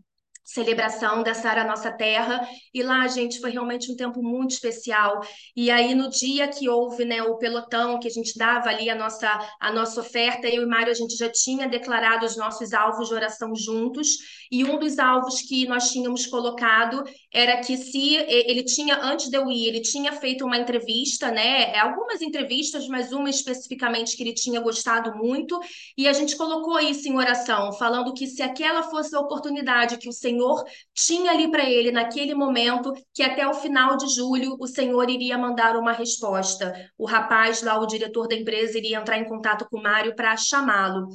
celebração 0.48 1.22
dessa 1.22 1.50
Era 1.50 1.64
Nossa 1.64 1.92
Terra. 1.92 2.48
E 2.72 2.82
lá, 2.82 3.06
gente, 3.06 3.38
foi 3.38 3.50
realmente 3.50 3.92
um 3.92 3.96
tempo 3.96 4.22
muito 4.22 4.52
especial. 4.52 5.20
E 5.54 5.70
aí, 5.70 5.94
no 5.94 6.08
dia 6.08 6.48
que 6.48 6.68
houve 6.68 7.04
né, 7.04 7.22
o 7.22 7.36
pelotão, 7.36 8.00
que 8.00 8.08
a 8.08 8.10
gente 8.10 8.36
dava 8.36 8.70
ali 8.70 8.88
a 8.88 8.94
nossa, 8.94 9.28
a 9.60 9.70
nossa 9.70 10.00
oferta, 10.00 10.48
eu 10.48 10.62
e 10.62 10.66
Mário, 10.66 10.90
a 10.90 10.94
gente 10.94 11.16
já 11.16 11.30
tinha 11.30 11.68
declarado 11.68 12.24
os 12.24 12.36
nossos 12.36 12.72
alvos 12.72 13.08
de 13.08 13.14
oração 13.14 13.54
juntos. 13.54 14.08
E 14.50 14.64
um 14.64 14.78
dos 14.78 14.98
alvos 14.98 15.42
que 15.42 15.66
nós 15.66 15.90
tínhamos 15.90 16.26
colocado 16.26 17.04
era 17.30 17.58
que 17.60 17.76
se 17.76 18.14
ele 18.16 18.64
tinha, 18.64 18.98
antes 19.02 19.28
de 19.28 19.36
eu 19.36 19.50
ir, 19.50 19.68
ele 19.68 19.82
tinha 19.82 20.12
feito 20.12 20.46
uma 20.46 20.56
entrevista, 20.56 21.30
né? 21.30 21.78
Algumas 21.78 22.22
entrevistas, 22.22 22.88
mas 22.88 23.12
uma 23.12 23.28
especificamente 23.28 24.16
que 24.16 24.22
ele 24.22 24.32
tinha 24.32 24.60
gostado 24.60 25.14
muito. 25.14 25.60
E 25.94 26.08
a 26.08 26.12
gente 26.14 26.36
colocou 26.36 26.80
isso 26.80 27.06
em 27.06 27.16
oração, 27.18 27.70
falando 27.74 28.14
que 28.14 28.26
se 28.26 28.40
aquela 28.40 28.82
fosse 28.84 29.14
a 29.14 29.20
oportunidade 29.20 29.98
que 29.98 30.08
o 30.08 30.12
Senhor 30.12 30.37
Senhor 30.38 30.64
tinha 30.94 31.32
ali 31.32 31.50
para 31.50 31.68
ele 31.68 31.90
naquele 31.90 32.34
momento 32.34 32.92
que 33.12 33.22
até 33.22 33.46
o 33.46 33.54
final 33.54 33.96
de 33.96 34.06
julho 34.14 34.56
o 34.60 34.66
Senhor 34.66 35.10
iria 35.10 35.36
mandar 35.36 35.76
uma 35.76 35.92
resposta. 35.92 36.72
O 36.96 37.06
rapaz 37.06 37.62
lá, 37.62 37.78
o 37.78 37.86
diretor 37.86 38.28
da 38.28 38.36
empresa, 38.36 38.78
iria 38.78 38.98
entrar 38.98 39.18
em 39.18 39.28
contato 39.28 39.66
com 39.68 39.78
o 39.78 39.82
Mário 39.82 40.14
para 40.14 40.36
chamá-lo. 40.36 41.08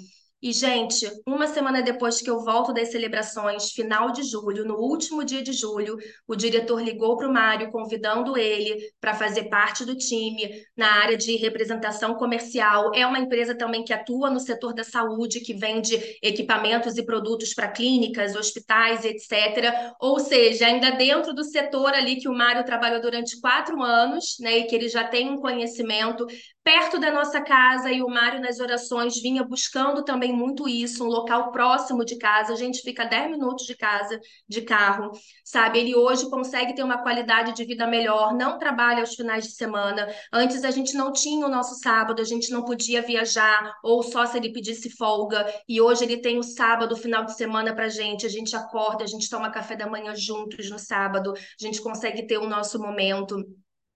E, 0.43 0.51
gente, 0.51 1.09
uma 1.25 1.47
semana 1.47 1.81
depois 1.81 2.21
que 2.21 2.29
eu 2.29 2.43
volto 2.43 2.73
das 2.73 2.91
celebrações, 2.91 3.71
final 3.71 4.11
de 4.11 4.23
julho, 4.23 4.65
no 4.65 4.75
último 4.75 5.23
dia 5.23 5.41
de 5.41 5.53
julho, 5.53 5.95
o 6.27 6.35
diretor 6.35 6.83
ligou 6.83 7.15
para 7.15 7.29
o 7.29 7.33
Mário, 7.33 7.71
convidando 7.71 8.37
ele 8.37 8.91
para 8.99 9.13
fazer 9.13 9.45
parte 9.45 9.85
do 9.85 9.95
time 9.95 10.61
na 10.75 10.95
área 10.95 11.15
de 11.15 11.37
representação 11.37 12.15
comercial. 12.15 12.91
É 12.93 13.07
uma 13.07 13.19
empresa 13.19 13.55
também 13.55 13.85
que 13.85 13.93
atua 13.93 14.29
no 14.29 14.41
setor 14.41 14.73
da 14.73 14.83
saúde, 14.83 15.39
que 15.39 15.53
vende 15.53 15.97
equipamentos 16.21 16.97
e 16.97 17.05
produtos 17.05 17.53
para 17.53 17.71
clínicas, 17.71 18.35
hospitais, 18.35 19.05
etc. 19.05 19.93
Ou 19.97 20.19
seja, 20.19 20.67
ainda 20.67 20.91
dentro 20.91 21.33
do 21.33 21.45
setor 21.45 21.93
ali 21.93 22.17
que 22.17 22.27
o 22.27 22.33
Mário 22.33 22.65
trabalhou 22.65 22.99
durante 22.99 23.39
quatro 23.39 23.81
anos, 23.81 24.35
né, 24.41 24.57
e 24.57 24.63
que 24.65 24.75
ele 24.75 24.89
já 24.89 25.05
tem 25.05 25.29
um 25.29 25.37
conhecimento, 25.37 26.27
perto 26.63 26.99
da 26.99 27.11
nossa 27.11 27.41
casa 27.41 27.91
e 27.91 28.01
o 28.01 28.09
Mário 28.09 28.41
nas 28.41 28.59
orações 28.59 29.21
vinha 29.21 29.43
buscando 29.43 30.03
também 30.03 30.32
muito 30.33 30.67
isso, 30.67 31.03
um 31.03 31.07
local 31.07 31.51
próximo 31.51 32.03
de 32.03 32.17
casa. 32.17 32.53
A 32.53 32.55
gente 32.55 32.81
fica 32.81 33.05
10 33.05 33.31
minutos 33.31 33.65
de 33.65 33.75
casa 33.75 34.19
de 34.47 34.61
carro, 34.61 35.11
sabe? 35.43 35.79
Ele 35.79 35.95
hoje 35.95 36.29
consegue 36.29 36.75
ter 36.75 36.83
uma 36.83 37.01
qualidade 37.01 37.53
de 37.53 37.65
vida 37.65 37.87
melhor, 37.87 38.33
não 38.33 38.57
trabalha 38.57 39.01
aos 39.01 39.15
finais 39.15 39.45
de 39.45 39.51
semana. 39.51 40.07
Antes 40.31 40.63
a 40.63 40.71
gente 40.71 40.93
não 40.95 41.11
tinha 41.11 41.45
o 41.45 41.49
nosso 41.49 41.75
sábado, 41.75 42.21
a 42.21 42.25
gente 42.25 42.51
não 42.51 42.63
podia 42.63 43.01
viajar 43.01 43.73
ou 43.83 44.03
só 44.03 44.25
se 44.25 44.37
ele 44.37 44.51
pedisse 44.51 44.89
folga. 44.89 45.45
E 45.67 45.79
hoje 45.81 46.03
ele 46.03 46.17
tem 46.17 46.37
o 46.37 46.43
sábado, 46.43 46.93
o 46.93 46.97
final 46.97 47.25
de 47.25 47.35
semana 47.35 47.73
pra 47.73 47.89
gente. 47.89 48.25
A 48.25 48.29
gente 48.29 48.55
acorda, 48.55 49.03
a 49.03 49.07
gente 49.07 49.29
toma 49.29 49.51
café 49.51 49.75
da 49.75 49.87
manhã 49.87 50.15
juntos 50.15 50.69
no 50.69 50.79
sábado, 50.79 51.33
a 51.33 51.63
gente 51.63 51.81
consegue 51.81 52.25
ter 52.27 52.37
o 52.37 52.47
nosso 52.47 52.79
momento. 52.79 53.35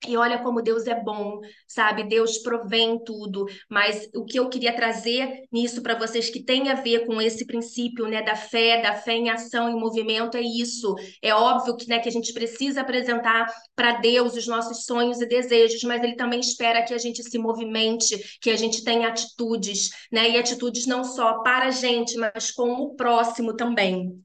E 0.05 0.15
olha 0.15 0.37
como 0.43 0.61
Deus 0.61 0.85
é 0.85 0.93
bom, 0.93 1.39
sabe? 1.67 2.03
Deus 2.03 2.37
provém 2.37 3.03
tudo. 3.03 3.45
Mas 3.67 4.07
o 4.13 4.23
que 4.25 4.37
eu 4.37 4.47
queria 4.47 4.75
trazer 4.75 5.43
nisso 5.51 5.81
para 5.81 5.97
vocês 5.97 6.29
que 6.29 6.43
tem 6.43 6.69
a 6.69 6.75
ver 6.75 7.05
com 7.07 7.19
esse 7.19 7.45
princípio, 7.47 8.07
né, 8.07 8.21
da 8.21 8.35
fé, 8.35 8.81
da 8.81 8.93
fé 8.93 9.13
em 9.13 9.29
ação, 9.29 9.67
em 9.69 9.79
movimento, 9.79 10.37
é 10.37 10.41
isso. 10.41 10.93
É 11.21 11.33
óbvio 11.33 11.75
que, 11.75 11.87
né, 11.87 11.99
que 11.99 12.07
a 12.07 12.11
gente 12.11 12.31
precisa 12.31 12.81
apresentar 12.81 13.47
para 13.75 13.93
Deus 13.93 14.35
os 14.35 14.45
nossos 14.45 14.85
sonhos 14.85 15.19
e 15.19 15.25
desejos, 15.25 15.81
mas 15.83 16.03
Ele 16.03 16.15
também 16.15 16.39
espera 16.39 16.83
que 16.83 16.93
a 16.93 16.97
gente 16.99 17.23
se 17.23 17.37
movimente, 17.39 18.37
que 18.39 18.51
a 18.51 18.55
gente 18.55 18.83
tenha 18.83 19.07
atitudes, 19.07 19.89
né? 20.11 20.29
E 20.29 20.37
atitudes 20.37 20.85
não 20.85 21.03
só 21.03 21.41
para 21.41 21.65
a 21.67 21.71
gente, 21.71 22.15
mas 22.17 22.51
com 22.51 22.71
o 22.73 22.95
próximo 22.95 23.55
também. 23.55 24.23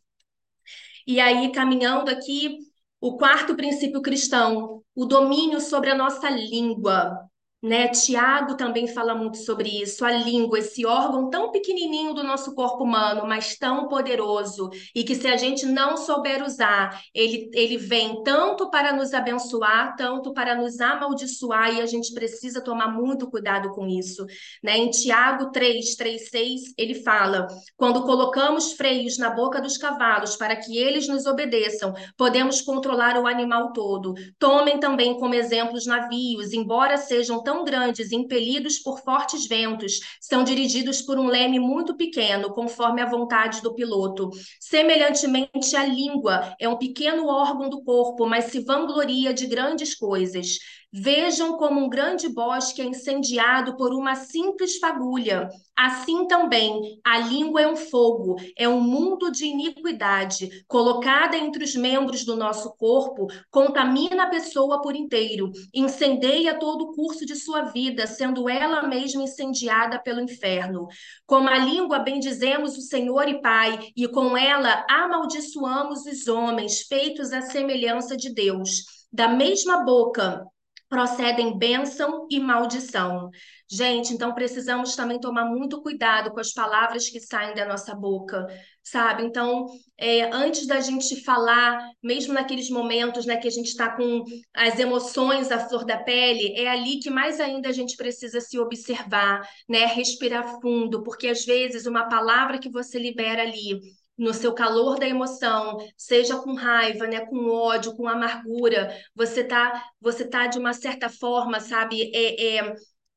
E 1.06 1.18
aí, 1.18 1.50
caminhando 1.50 2.10
aqui 2.10 2.58
o 3.02 3.16
quarto 3.16 3.56
princípio 3.56 4.00
cristão, 4.00 4.80
o 4.94 5.04
domínio 5.04 5.60
sobre 5.60 5.90
a 5.90 5.94
nossa 5.96 6.30
língua 6.30 7.28
né? 7.62 7.88
Tiago 7.88 8.56
também 8.56 8.88
fala 8.88 9.14
muito 9.14 9.38
sobre 9.38 9.82
isso. 9.82 10.04
A 10.04 10.10
língua, 10.10 10.58
esse 10.58 10.84
órgão 10.84 11.30
tão 11.30 11.52
pequenininho 11.52 12.12
do 12.12 12.24
nosso 12.24 12.54
corpo 12.54 12.82
humano, 12.82 13.22
mas 13.26 13.56
tão 13.56 13.86
poderoso, 13.86 14.68
e 14.94 15.04
que 15.04 15.14
se 15.14 15.28
a 15.28 15.36
gente 15.36 15.64
não 15.64 15.96
souber 15.96 16.42
usar, 16.42 17.00
ele, 17.14 17.48
ele 17.54 17.76
vem 17.76 18.22
tanto 18.24 18.68
para 18.68 18.92
nos 18.92 19.14
abençoar, 19.14 19.94
tanto 19.96 20.32
para 20.32 20.56
nos 20.56 20.80
amaldiçoar, 20.80 21.74
e 21.74 21.80
a 21.80 21.86
gente 21.86 22.12
precisa 22.12 22.62
tomar 22.62 22.88
muito 22.88 23.30
cuidado 23.30 23.70
com 23.70 23.86
isso. 23.86 24.26
Né? 24.62 24.78
Em 24.78 24.90
Tiago 24.90 25.52
3, 25.52 25.94
3, 25.94 26.30
6, 26.30 26.60
ele 26.76 26.94
fala: 27.02 27.46
quando 27.76 28.02
colocamos 28.02 28.72
freios 28.72 29.18
na 29.18 29.30
boca 29.30 29.60
dos 29.60 29.76
cavalos 29.76 30.34
para 30.36 30.56
que 30.56 30.76
eles 30.76 31.06
nos 31.06 31.26
obedeçam, 31.26 31.94
podemos 32.16 32.60
controlar 32.60 33.16
o 33.18 33.26
animal 33.26 33.72
todo. 33.72 34.14
Tomem 34.38 34.80
também 34.80 35.16
como 35.18 35.34
exemplo 35.34 35.76
os 35.76 35.86
navios, 35.86 36.52
embora 36.52 36.96
sejam 36.96 37.42
tão 37.42 37.51
tão 37.52 37.64
grandes, 37.64 38.12
impelidos 38.12 38.78
por 38.78 39.00
fortes 39.02 39.46
ventos, 39.46 40.00
são 40.18 40.42
dirigidos 40.42 41.02
por 41.02 41.18
um 41.18 41.26
leme 41.26 41.58
muito 41.58 41.94
pequeno, 41.94 42.54
conforme 42.54 43.02
a 43.02 43.06
vontade 43.06 43.60
do 43.60 43.74
piloto. 43.74 44.30
Semelhantemente, 44.58 45.76
a 45.76 45.84
língua 45.84 46.56
é 46.58 46.66
um 46.66 46.78
pequeno 46.78 47.26
órgão 47.26 47.68
do 47.68 47.82
corpo, 47.84 48.26
mas 48.26 48.46
se 48.46 48.60
vangloria 48.60 49.34
de 49.34 49.46
grandes 49.46 49.94
coisas. 49.94 50.56
Vejam 50.94 51.56
como 51.56 51.80
um 51.80 51.88
grande 51.88 52.28
bosque 52.28 52.82
é 52.82 52.84
incendiado 52.84 53.78
por 53.78 53.94
uma 53.94 54.14
simples 54.14 54.76
fagulha. 54.76 55.48
Assim 55.74 56.26
também, 56.26 57.00
a 57.02 57.18
língua 57.18 57.62
é 57.62 57.66
um 57.66 57.76
fogo, 57.76 58.36
é 58.58 58.68
um 58.68 58.78
mundo 58.78 59.32
de 59.32 59.46
iniquidade. 59.46 60.50
Colocada 60.68 61.34
entre 61.34 61.64
os 61.64 61.74
membros 61.74 62.26
do 62.26 62.36
nosso 62.36 62.76
corpo, 62.76 63.26
contamina 63.50 64.24
a 64.24 64.28
pessoa 64.28 64.82
por 64.82 64.94
inteiro, 64.94 65.50
incendeia 65.72 66.58
todo 66.58 66.82
o 66.82 66.92
curso 66.92 67.24
de 67.24 67.36
sua 67.36 67.62
vida, 67.62 68.06
sendo 68.06 68.46
ela 68.46 68.86
mesma 68.86 69.22
incendiada 69.22 69.98
pelo 69.98 70.20
inferno. 70.20 70.86
Com 71.24 71.48
a 71.48 71.56
língua 71.56 72.00
bendizemos 72.00 72.76
o 72.76 72.82
Senhor 72.82 73.26
e 73.30 73.40
Pai, 73.40 73.78
e 73.96 74.06
com 74.08 74.36
ela 74.36 74.84
amaldiçoamos 74.90 76.04
os 76.04 76.28
homens, 76.28 76.82
feitos 76.82 77.32
à 77.32 77.40
semelhança 77.40 78.14
de 78.14 78.30
Deus. 78.34 78.84
Da 79.10 79.26
mesma 79.26 79.84
boca 79.84 80.46
procedem 80.92 81.56
bênção 81.56 82.26
e 82.30 82.38
maldição. 82.38 83.30
Gente, 83.66 84.12
então 84.12 84.34
precisamos 84.34 84.94
também 84.94 85.18
tomar 85.18 85.46
muito 85.46 85.80
cuidado 85.80 86.30
com 86.30 86.38
as 86.38 86.52
palavras 86.52 87.08
que 87.08 87.18
saem 87.18 87.54
da 87.54 87.64
nossa 87.64 87.94
boca, 87.94 88.46
sabe? 88.84 89.24
Então, 89.24 89.64
é, 89.96 90.24
antes 90.24 90.66
da 90.66 90.80
gente 90.80 91.24
falar, 91.24 91.82
mesmo 92.02 92.34
naqueles 92.34 92.68
momentos 92.68 93.24
né, 93.24 93.38
que 93.38 93.48
a 93.48 93.50
gente 93.50 93.68
está 93.68 93.96
com 93.96 94.22
as 94.54 94.78
emoções 94.78 95.50
à 95.50 95.58
flor 95.66 95.86
da 95.86 95.96
pele, 95.96 96.60
é 96.60 96.68
ali 96.68 96.98
que 96.98 97.08
mais 97.08 97.40
ainda 97.40 97.70
a 97.70 97.72
gente 97.72 97.96
precisa 97.96 98.38
se 98.42 98.58
observar, 98.58 99.40
né? 99.66 99.86
Respirar 99.86 100.60
fundo, 100.60 101.02
porque 101.02 101.28
às 101.28 101.42
vezes 101.46 101.86
uma 101.86 102.06
palavra 102.06 102.58
que 102.58 102.68
você 102.68 102.98
libera 102.98 103.40
ali 103.40 103.80
no 104.16 104.34
seu 104.34 104.52
calor 104.54 104.98
da 104.98 105.08
emoção, 105.08 105.78
seja 105.96 106.36
com 106.36 106.54
raiva, 106.54 107.06
né, 107.06 107.24
com 107.26 107.48
ódio, 107.50 107.96
com 107.96 108.06
amargura, 108.06 108.94
você 109.14 109.42
tá, 109.42 109.84
você 110.00 110.26
tá 110.26 110.46
de 110.46 110.58
uma 110.58 110.72
certa 110.72 111.08
forma, 111.08 111.60
sabe, 111.60 112.10
é, 112.14 112.58
é, 112.58 112.74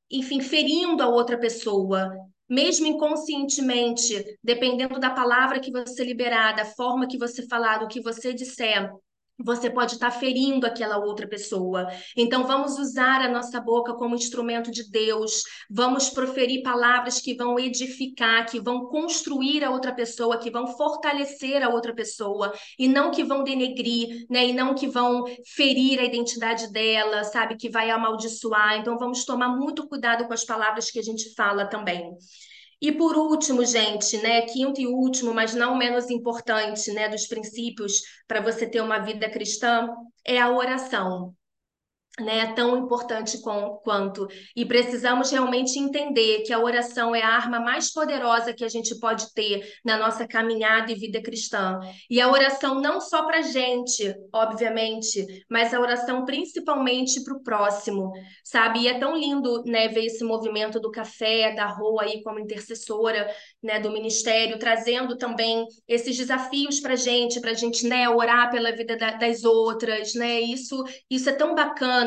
enfim, 0.09 0.39
ferindo 0.41 1.03
a 1.03 1.07
outra 1.07 1.37
pessoa, 1.37 2.11
mesmo 2.49 2.85
inconscientemente, 2.87 4.23
dependendo 4.43 4.99
da 4.99 5.09
palavra 5.09 5.59
que 5.59 5.71
você 5.71 6.03
liberar, 6.03 6.55
da 6.55 6.65
forma 6.65 7.07
que 7.07 7.17
você 7.17 7.45
falar, 7.47 7.79
do 7.79 7.87
que 7.87 8.01
você 8.01 8.33
disser, 8.33 8.89
você 9.37 9.69
pode 9.69 9.93
estar 9.93 10.11
ferindo 10.11 10.65
aquela 10.65 10.97
outra 10.97 11.27
pessoa. 11.27 11.87
Então, 12.15 12.45
vamos 12.45 12.77
usar 12.79 13.21
a 13.21 13.29
nossa 13.29 13.59
boca 13.59 13.93
como 13.93 14.15
instrumento 14.15 14.71
de 14.71 14.89
Deus, 14.89 15.43
vamos 15.69 16.09
proferir 16.09 16.63
palavras 16.63 17.19
que 17.19 17.35
vão 17.35 17.59
edificar, 17.59 18.45
que 18.45 18.59
vão 18.59 18.85
construir 18.87 19.63
a 19.63 19.71
outra 19.71 19.93
pessoa, 19.93 20.37
que 20.37 20.49
vão 20.49 20.67
fortalecer 20.67 21.63
a 21.63 21.69
outra 21.69 21.93
pessoa, 21.93 22.53
e 22.79 22.87
não 22.87 23.11
que 23.11 23.23
vão 23.23 23.43
denegrir, 23.43 24.25
né? 24.29 24.47
E 24.47 24.53
não 24.53 24.73
que 24.73 24.87
vão 24.87 25.23
ferir 25.45 25.99
a 25.99 26.03
identidade 26.03 26.71
dela, 26.71 27.23
sabe? 27.23 27.57
Que 27.57 27.69
vai 27.69 27.89
amaldiçoar. 27.89 28.77
Então, 28.77 28.97
vamos 28.97 29.25
tomar 29.25 29.49
muito 29.49 29.87
cuidado 29.87 30.25
com 30.25 30.33
as 30.33 30.45
palavras 30.45 30.89
que 30.89 30.99
a 30.99 31.03
gente 31.03 31.33
fala 31.35 31.65
também. 31.65 32.15
E 32.81 32.91
por 32.91 33.17
último, 33.17 33.65
gente, 33.65 34.17
né, 34.17 34.41
quinto 34.43 34.79
e 34.81 34.87
último, 34.87 35.33
mas 35.33 35.53
não 35.53 35.77
menos 35.77 36.09
importante, 36.09 36.91
né, 36.91 37.09
dos 37.09 37.25
princípios 37.27 38.01
para 38.27 38.41
você 38.41 38.67
ter 38.67 38.81
uma 38.81 38.99
vida 38.99 39.29
cristã, 39.29 39.87
é 40.25 40.39
a 40.39 40.51
oração 40.51 41.35
né, 42.19 42.53
tão 42.53 42.77
importante 42.77 43.41
com, 43.41 43.77
quanto. 43.83 44.27
E 44.55 44.65
precisamos 44.65 45.31
realmente 45.31 45.77
entender 45.77 46.43
que 46.43 46.53
a 46.53 46.59
oração 46.59 47.13
é 47.13 47.21
a 47.21 47.29
arma 47.29 47.59
mais 47.59 47.91
poderosa 47.91 48.53
que 48.53 48.63
a 48.63 48.69
gente 48.69 48.97
pode 48.99 49.33
ter 49.33 49.73
na 49.83 49.97
nossa 49.97 50.25
caminhada 50.25 50.91
e 50.91 50.95
vida 50.95 51.21
cristã. 51.21 51.79
E 52.09 52.21
a 52.21 52.31
oração 52.31 52.79
não 52.79 53.01
só 53.01 53.25
para 53.25 53.39
a 53.39 53.41
gente, 53.41 54.15
obviamente, 54.33 55.25
mas 55.49 55.73
a 55.73 55.79
oração 55.79 56.23
principalmente 56.23 57.21
para 57.23 57.35
o 57.35 57.43
próximo, 57.43 58.11
sabe? 58.43 58.81
E 58.81 58.87
é 58.87 58.97
tão 58.97 59.17
lindo 59.17 59.63
né, 59.65 59.89
ver 59.89 60.05
esse 60.05 60.23
movimento 60.23 60.79
do 60.79 60.91
café, 60.91 61.53
da 61.53 61.67
rua 61.67 62.03
aí 62.03 62.23
como 62.23 62.39
intercessora 62.39 63.29
né, 63.61 63.79
do 63.79 63.91
ministério, 63.91 64.57
trazendo 64.57 65.17
também 65.17 65.65
esses 65.87 66.15
desafios 66.15 66.79
para 66.79 66.93
a 66.93 66.97
gente, 66.97 67.41
para 67.41 67.51
a 67.51 67.55
gente 67.55 67.85
né, 67.85 68.07
orar 68.07 68.49
pela 68.49 68.71
vida 68.71 68.95
da, 68.95 69.11
das 69.11 69.43
outras, 69.43 70.13
né? 70.13 70.39
Isso, 70.39 70.81
isso 71.09 71.29
é 71.29 71.33
tão 71.33 71.53
bacana 71.53 72.04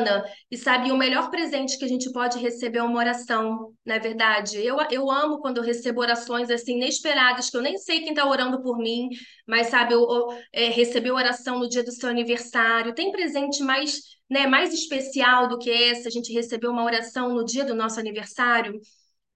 e 0.51 0.57
sabe, 0.57 0.91
o 0.91 0.97
melhor 0.97 1.29
presente 1.29 1.77
que 1.77 1.85
a 1.85 1.87
gente 1.87 2.11
pode 2.11 2.37
receber 2.39 2.79
é 2.79 2.83
uma 2.83 2.99
oração, 2.99 3.73
não 3.85 3.95
é 3.95 3.99
verdade? 3.99 4.57
Eu, 4.57 4.77
eu 4.91 5.09
amo 5.11 5.39
quando 5.39 5.57
eu 5.57 5.63
recebo 5.63 6.01
orações 6.01 6.49
assim 6.49 6.75
inesperadas, 6.75 7.49
que 7.49 7.57
eu 7.57 7.61
nem 7.61 7.77
sei 7.77 7.99
quem 8.01 8.09
está 8.09 8.25
orando 8.25 8.61
por 8.61 8.77
mim, 8.77 9.09
mas 9.47 9.67
sabe, 9.67 9.93
eu, 9.93 10.01
eu 10.01 10.27
é, 10.53 10.69
receber 10.69 11.11
oração 11.11 11.59
no 11.59 11.69
dia 11.69 11.83
do 11.83 11.91
seu 11.91 12.09
aniversário. 12.09 12.93
Tem 12.93 13.11
presente 13.11 13.63
mais, 13.63 13.99
né, 14.29 14.47
mais 14.47 14.73
especial 14.73 15.47
do 15.47 15.57
que 15.57 15.69
esse? 15.69 16.07
A 16.07 16.11
gente 16.11 16.33
recebeu 16.33 16.71
uma 16.71 16.83
oração 16.83 17.33
no 17.33 17.43
dia 17.45 17.65
do 17.65 17.75
nosso 17.75 17.99
aniversário. 17.99 18.79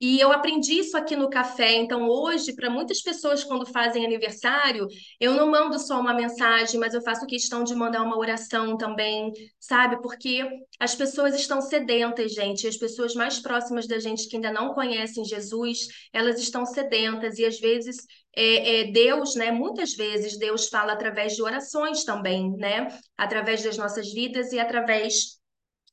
E 0.06 0.20
eu 0.20 0.34
aprendi 0.34 0.80
isso 0.80 0.98
aqui 0.98 1.16
no 1.16 1.30
café. 1.30 1.76
Então, 1.76 2.10
hoje, 2.10 2.54
para 2.54 2.70
muitas 2.70 3.02
pessoas, 3.02 3.42
quando 3.42 3.66
fazem 3.66 4.06
aniversário, 4.06 4.86
eu 5.18 5.34
não 5.34 5.50
mando 5.50 5.80
só 5.80 5.98
uma 5.98 6.14
mensagem, 6.14 6.78
mas 6.78 6.94
eu 6.94 7.02
faço 7.02 7.26
questão 7.26 7.64
de 7.64 7.74
mandar 7.74 8.02
uma 8.02 8.18
oração 8.18 8.76
também, 8.76 9.32
sabe? 9.58 10.02
Porque 10.02 10.46
as 10.78 10.94
pessoas 10.94 11.34
estão 11.36 11.62
sedentas, 11.62 12.34
gente. 12.34 12.68
As 12.68 12.76
pessoas 12.76 13.16
mais 13.16 13.40
próximas 13.40 13.88
da 13.88 13.98
gente 13.98 14.28
que 14.28 14.36
ainda 14.36 14.52
não 14.52 14.74
conhecem 14.74 15.24
Jesus, 15.24 15.88
elas 16.12 16.38
estão 16.38 16.66
sedentas. 16.66 17.40
E 17.40 17.46
às 17.46 17.58
vezes 17.58 17.96
é, 18.36 18.82
é, 18.82 18.92
Deus, 18.92 19.36
né? 19.36 19.52
Muitas 19.52 19.94
vezes 19.94 20.38
Deus 20.38 20.68
fala 20.68 20.92
através 20.92 21.34
de 21.34 21.42
orações 21.42 22.04
também, 22.04 22.52
né? 22.58 22.90
Através 23.18 23.64
das 23.64 23.78
nossas 23.78 24.12
vidas 24.12 24.52
e 24.52 24.60
através 24.60 25.40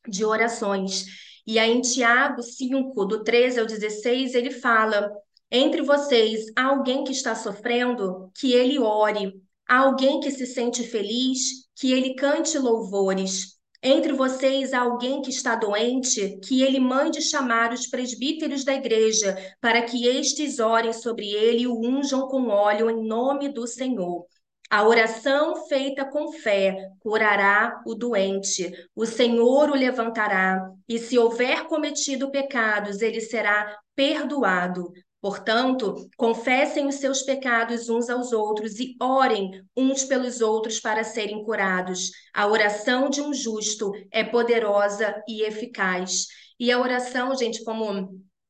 de 0.08 0.24
orações. 0.24 1.29
E 1.50 1.58
aí 1.58 1.72
em 1.72 1.80
Tiago 1.80 2.44
5, 2.44 3.04
do 3.06 3.24
13 3.24 3.58
ao 3.58 3.66
16, 3.66 4.36
ele 4.36 4.52
fala: 4.52 5.10
Entre 5.50 5.82
vocês 5.82 6.44
há 6.54 6.66
alguém 6.66 7.02
que 7.02 7.10
está 7.10 7.34
sofrendo, 7.34 8.30
que 8.38 8.52
ele 8.52 8.78
ore. 8.78 9.32
Há 9.68 9.78
alguém 9.78 10.20
que 10.20 10.30
se 10.30 10.46
sente 10.46 10.84
feliz, 10.84 11.68
que 11.74 11.92
ele 11.92 12.14
cante 12.14 12.56
louvores. 12.56 13.58
Entre 13.82 14.12
vocês 14.12 14.72
há 14.72 14.82
alguém 14.82 15.22
que 15.22 15.30
está 15.30 15.56
doente, 15.56 16.38
que 16.38 16.62
ele 16.62 16.78
mande 16.78 17.20
chamar 17.20 17.72
os 17.72 17.88
presbíteros 17.88 18.62
da 18.62 18.74
igreja, 18.74 19.36
para 19.60 19.82
que 19.82 20.06
estes 20.06 20.60
orem 20.60 20.92
sobre 20.92 21.30
ele 21.30 21.62
e 21.62 21.66
o 21.66 21.80
unjam 21.80 22.28
com 22.28 22.46
óleo 22.46 22.88
em 22.88 23.04
nome 23.04 23.48
do 23.48 23.66
Senhor. 23.66 24.24
A 24.70 24.86
oração 24.86 25.66
feita 25.66 26.04
com 26.04 26.30
fé 26.30 26.76
curará 27.00 27.82
o 27.84 27.92
doente, 27.92 28.72
o 28.94 29.04
Senhor 29.04 29.68
o 29.68 29.74
levantará, 29.74 30.70
e 30.88 30.96
se 30.96 31.18
houver 31.18 31.64
cometido 31.64 32.30
pecados, 32.30 33.02
ele 33.02 33.20
será 33.20 33.76
perdoado. 33.96 34.92
Portanto, 35.20 36.08
confessem 36.16 36.86
os 36.86 36.94
seus 36.94 37.22
pecados 37.22 37.88
uns 37.88 38.08
aos 38.08 38.32
outros 38.32 38.78
e 38.78 38.96
orem 39.02 39.60
uns 39.76 40.04
pelos 40.04 40.40
outros 40.40 40.78
para 40.78 41.02
serem 41.02 41.42
curados. 41.42 42.12
A 42.32 42.46
oração 42.46 43.10
de 43.10 43.20
um 43.20 43.34
justo 43.34 43.90
é 44.12 44.22
poderosa 44.22 45.20
e 45.28 45.42
eficaz. 45.42 46.26
E 46.60 46.70
a 46.70 46.80
oração, 46.80 47.34
gente, 47.34 47.64
como 47.64 48.08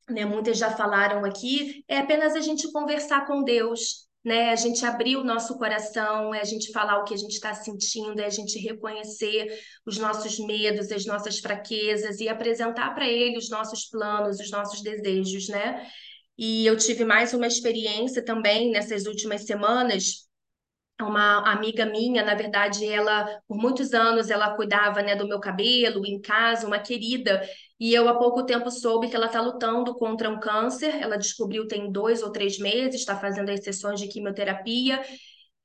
né, 0.08 0.26
muitas 0.26 0.58
já 0.58 0.70
falaram 0.70 1.24
aqui, 1.24 1.82
é 1.88 1.98
apenas 1.98 2.34
a 2.34 2.40
gente 2.40 2.70
conversar 2.70 3.26
com 3.26 3.42
Deus, 3.42 4.09
né? 4.24 4.50
A 4.50 4.56
gente 4.56 4.84
abrir 4.84 5.16
o 5.16 5.24
nosso 5.24 5.56
coração, 5.58 6.34
é 6.34 6.40
a 6.40 6.44
gente 6.44 6.72
falar 6.72 6.98
o 6.98 7.04
que 7.04 7.14
a 7.14 7.16
gente 7.16 7.32
está 7.32 7.54
sentindo, 7.54 8.20
é 8.20 8.26
a 8.26 8.30
gente 8.30 8.58
reconhecer 8.58 9.58
os 9.86 9.98
nossos 9.98 10.38
medos, 10.38 10.90
as 10.92 11.06
nossas 11.06 11.38
fraquezas 11.38 12.20
e 12.20 12.28
apresentar 12.28 12.94
para 12.94 13.08
Ele 13.08 13.38
os 13.38 13.48
nossos 13.48 13.86
planos, 13.86 14.38
os 14.38 14.50
nossos 14.50 14.82
desejos, 14.82 15.48
né? 15.48 15.86
E 16.36 16.66
eu 16.66 16.76
tive 16.76 17.04
mais 17.04 17.34
uma 17.34 17.46
experiência 17.46 18.24
também 18.24 18.70
nessas 18.70 19.06
últimas 19.06 19.44
semanas. 19.44 20.29
Uma 21.02 21.50
amiga 21.50 21.86
minha, 21.86 22.24
na 22.24 22.34
verdade, 22.34 22.86
ela, 22.86 23.40
por 23.48 23.56
muitos 23.56 23.92
anos, 23.94 24.30
ela 24.30 24.54
cuidava, 24.54 25.02
né, 25.02 25.16
do 25.16 25.26
meu 25.26 25.40
cabelo 25.40 26.06
em 26.06 26.20
casa, 26.20 26.66
uma 26.66 26.78
querida. 26.78 27.42
E 27.78 27.94
eu, 27.94 28.08
há 28.08 28.14
pouco 28.16 28.44
tempo, 28.44 28.70
soube 28.70 29.08
que 29.08 29.16
ela 29.16 29.26
está 29.26 29.40
lutando 29.40 29.94
contra 29.94 30.28
um 30.28 30.38
câncer. 30.38 30.94
Ela 31.00 31.16
descobriu 31.16 31.66
tem 31.66 31.90
dois 31.90 32.22
ou 32.22 32.30
três 32.30 32.58
meses, 32.58 33.00
está 33.00 33.16
fazendo 33.16 33.50
as 33.50 33.64
sessões 33.64 33.98
de 33.98 34.08
quimioterapia. 34.08 35.00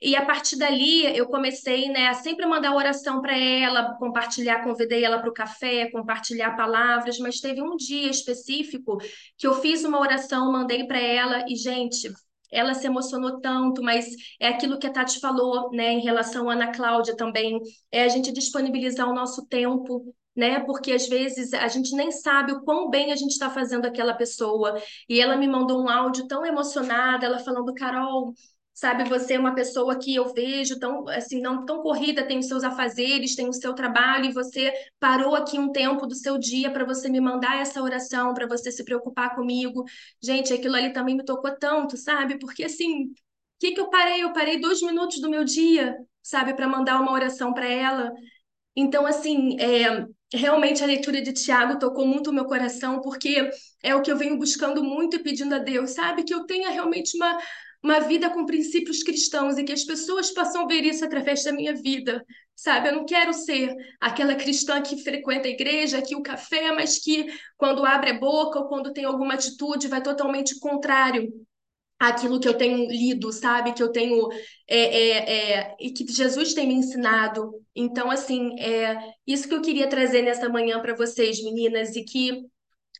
E 0.01 0.15
a 0.15 0.25
partir 0.25 0.57
dali 0.57 1.05
eu 1.17 1.27
comecei, 1.27 1.89
né, 1.89 2.07
a 2.07 2.13
sempre 2.13 2.45
mandar 2.45 2.75
oração 2.75 3.21
para 3.21 3.35
ela, 3.37 3.95
compartilhar, 3.97 4.63
convidei 4.63 5.03
ela 5.03 5.19
para 5.19 5.29
o 5.29 5.33
café, 5.33 5.89
compartilhar 5.89 6.55
palavras, 6.55 7.17
mas 7.17 7.39
teve 7.39 7.61
um 7.61 7.75
dia 7.75 8.09
específico 8.09 8.97
que 9.37 9.47
eu 9.47 9.55
fiz 9.61 9.83
uma 9.83 9.99
oração, 9.99 10.51
mandei 10.51 10.85
para 10.85 10.99
ela 10.99 11.45
e, 11.47 11.55
gente, 11.55 12.11
ela 12.55 12.73
se 12.73 12.87
emocionou 12.87 13.39
tanto, 13.39 13.81
mas 13.83 14.05
é 14.39 14.47
aquilo 14.47 14.79
que 14.79 14.87
a 14.87 14.91
Tati 14.91 15.19
falou, 15.19 15.69
né, 15.71 15.93
em 15.93 16.01
relação 16.01 16.49
à 16.49 16.53
Ana 16.53 16.71
Cláudia 16.71 17.15
também, 17.15 17.59
é 17.91 18.03
a 18.03 18.07
gente 18.07 18.31
disponibilizar 18.31 19.09
o 19.09 19.13
nosso 19.13 19.45
tempo, 19.47 20.13
né? 20.35 20.59
Porque 20.61 20.91
às 20.91 21.07
vezes 21.07 21.53
a 21.53 21.67
gente 21.67 21.95
nem 21.95 22.11
sabe 22.11 22.51
o 22.51 22.61
quão 22.61 22.89
bem 22.89 23.11
a 23.11 23.15
gente 23.15 23.31
está 23.31 23.49
fazendo 23.49 23.85
aquela 23.85 24.13
pessoa. 24.13 24.81
E 25.07 25.21
ela 25.21 25.37
me 25.37 25.47
mandou 25.47 25.81
um 25.81 25.89
áudio 25.89 26.27
tão 26.27 26.45
emocionada, 26.45 27.25
ela 27.25 27.39
falando, 27.39 27.73
Carol, 27.73 28.33
sabe? 28.75 29.07
Você 29.07 29.35
é 29.35 29.39
uma 29.39 29.55
pessoa 29.55 29.97
que 29.97 30.13
eu 30.13 30.33
vejo 30.33 30.77
tão, 30.77 31.07
assim, 31.07 31.41
não 31.41 31.65
tão 31.65 31.81
corrida, 31.81 32.27
tem 32.27 32.39
os 32.39 32.47
seus 32.47 32.63
afazeres, 32.63 33.33
tem 33.35 33.47
o 33.47 33.53
seu 33.53 33.73
trabalho, 33.73 34.25
e 34.25 34.33
você 34.33 34.73
parou 34.99 35.33
aqui 35.33 35.57
um 35.57 35.71
tempo 35.71 36.05
do 36.05 36.13
seu 36.13 36.37
dia 36.37 36.69
para 36.69 36.83
você 36.83 37.09
me 37.09 37.21
mandar 37.21 37.61
essa 37.61 37.81
oração, 37.81 38.33
para 38.33 38.45
você 38.45 38.71
se 38.71 38.83
preocupar 38.83 39.33
comigo. 39.33 39.85
Gente, 40.21 40.53
aquilo 40.53 40.75
ali 40.75 40.91
também 40.91 41.15
me 41.15 41.23
tocou 41.23 41.55
tanto, 41.57 41.95
sabe? 41.95 42.37
Porque, 42.37 42.65
assim, 42.65 43.05
o 43.05 43.13
que 43.59 43.71
que 43.71 43.79
eu 43.79 43.89
parei? 43.89 44.21
Eu 44.23 44.33
parei 44.33 44.59
dois 44.59 44.81
minutos 44.81 45.21
do 45.21 45.29
meu 45.29 45.45
dia, 45.45 45.95
sabe, 46.21 46.53
para 46.53 46.67
mandar 46.67 46.99
uma 46.99 47.13
oração 47.13 47.53
para 47.53 47.67
ela. 47.67 48.11
Então, 48.75 49.05
assim, 49.05 49.57
é, 49.59 50.05
realmente 50.33 50.83
a 50.83 50.87
leitura 50.87 51.21
de 51.21 51.31
Tiago 51.33 51.79
tocou 51.79 52.05
muito 52.05 52.29
o 52.29 52.33
meu 52.33 52.45
coração, 52.45 53.01
porque 53.01 53.49
é 53.81 53.95
o 53.95 54.01
que 54.01 54.11
eu 54.11 54.17
venho 54.17 54.37
buscando 54.37 54.83
muito 54.83 55.15
e 55.15 55.23
pedindo 55.23 55.55
a 55.55 55.59
Deus, 55.59 55.91
sabe? 55.91 56.23
Que 56.25 56.33
eu 56.33 56.45
tenha 56.45 56.69
realmente 56.69 57.15
uma 57.15 57.37
uma 57.85 57.99
vida 57.99 58.31
com 58.31 58.47
princípios 58.47 59.03
cristãos 59.03 59.59
e 59.59 59.63
que 59.63 59.71
as 59.71 59.83
pessoas 59.83 60.31
possam 60.31 60.65
ver 60.65 60.83
isso 60.83 61.05
através 61.05 61.43
da 61.43 61.51
minha 61.51 61.75
vida, 61.75 62.25
sabe? 62.55 62.87
Eu 62.87 62.95
não 62.95 63.05
quero 63.05 63.31
ser 63.31 63.75
aquela 64.01 64.33
cristã 64.33 64.81
que 64.81 65.03
frequenta 65.03 65.47
a 65.47 65.51
igreja, 65.51 66.01
que 66.01 66.15
o 66.15 66.23
café, 66.23 66.71
mas 66.71 66.97
que 66.97 67.27
quando 67.55 67.85
abre 67.85 68.09
a 68.09 68.19
boca 68.19 68.57
ou 68.57 68.67
quando 68.67 68.91
tem 68.91 69.05
alguma 69.05 69.35
atitude 69.35 69.87
vai 69.87 70.01
totalmente 70.01 70.59
contrário 70.59 71.31
àquilo 71.99 72.39
que 72.39 72.47
eu 72.47 72.57
tenho 72.57 72.89
lido, 72.89 73.31
sabe? 73.31 73.71
Que 73.71 73.83
eu 73.83 73.91
tenho 73.91 74.29
é, 74.67 74.79
é, 74.79 75.59
é, 75.59 75.75
e 75.79 75.91
que 75.91 76.11
Jesus 76.11 76.55
tem 76.55 76.67
me 76.67 76.73
ensinado. 76.73 77.51
Então, 77.75 78.09
assim, 78.09 78.59
é 78.59 78.97
isso 79.27 79.47
que 79.47 79.53
eu 79.53 79.61
queria 79.61 79.87
trazer 79.87 80.23
nessa 80.23 80.49
manhã 80.49 80.81
para 80.81 80.95
vocês, 80.95 81.39
meninas, 81.43 81.95
e 81.95 82.03
que 82.03 82.47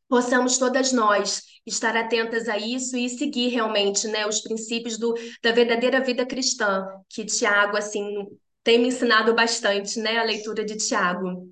possamos 0.08 0.58
todas 0.58 0.91
nós 0.91 1.41
estar 1.65 1.96
atentas 1.98 2.48
a 2.48 2.58
isso 2.58 2.96
e 2.96 3.10
seguir 3.10 3.50
realmente, 3.50 4.08
né, 4.08 4.28
os 4.28 4.39
princípios 4.41 4.98
do, 4.98 5.13
da 5.41 5.52
verdadeira 5.52 6.02
vida 6.02 6.26
cristã, 6.26 6.86
que 7.10 7.26
Tiago, 7.26 7.78
assim, 7.78 8.28
tem 8.63 8.80
me 8.80 8.88
ensinado 8.89 9.34
bastante, 9.34 10.00
né, 10.00 10.18
a 10.18 10.24
leitura 10.24 10.63
de 10.63 10.76
Tiago. 10.78 11.50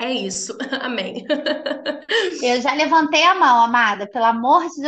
É 0.00 0.12
isso. 0.12 0.56
Amém. 0.80 1.26
Eu 2.42 2.60
já 2.60 2.72
levantei 2.74 3.22
a 3.24 3.34
mão, 3.34 3.62
amada, 3.62 4.06
pelo 4.08 4.24
amor 4.24 4.62
de 4.68 4.80
Deus. 4.80 4.86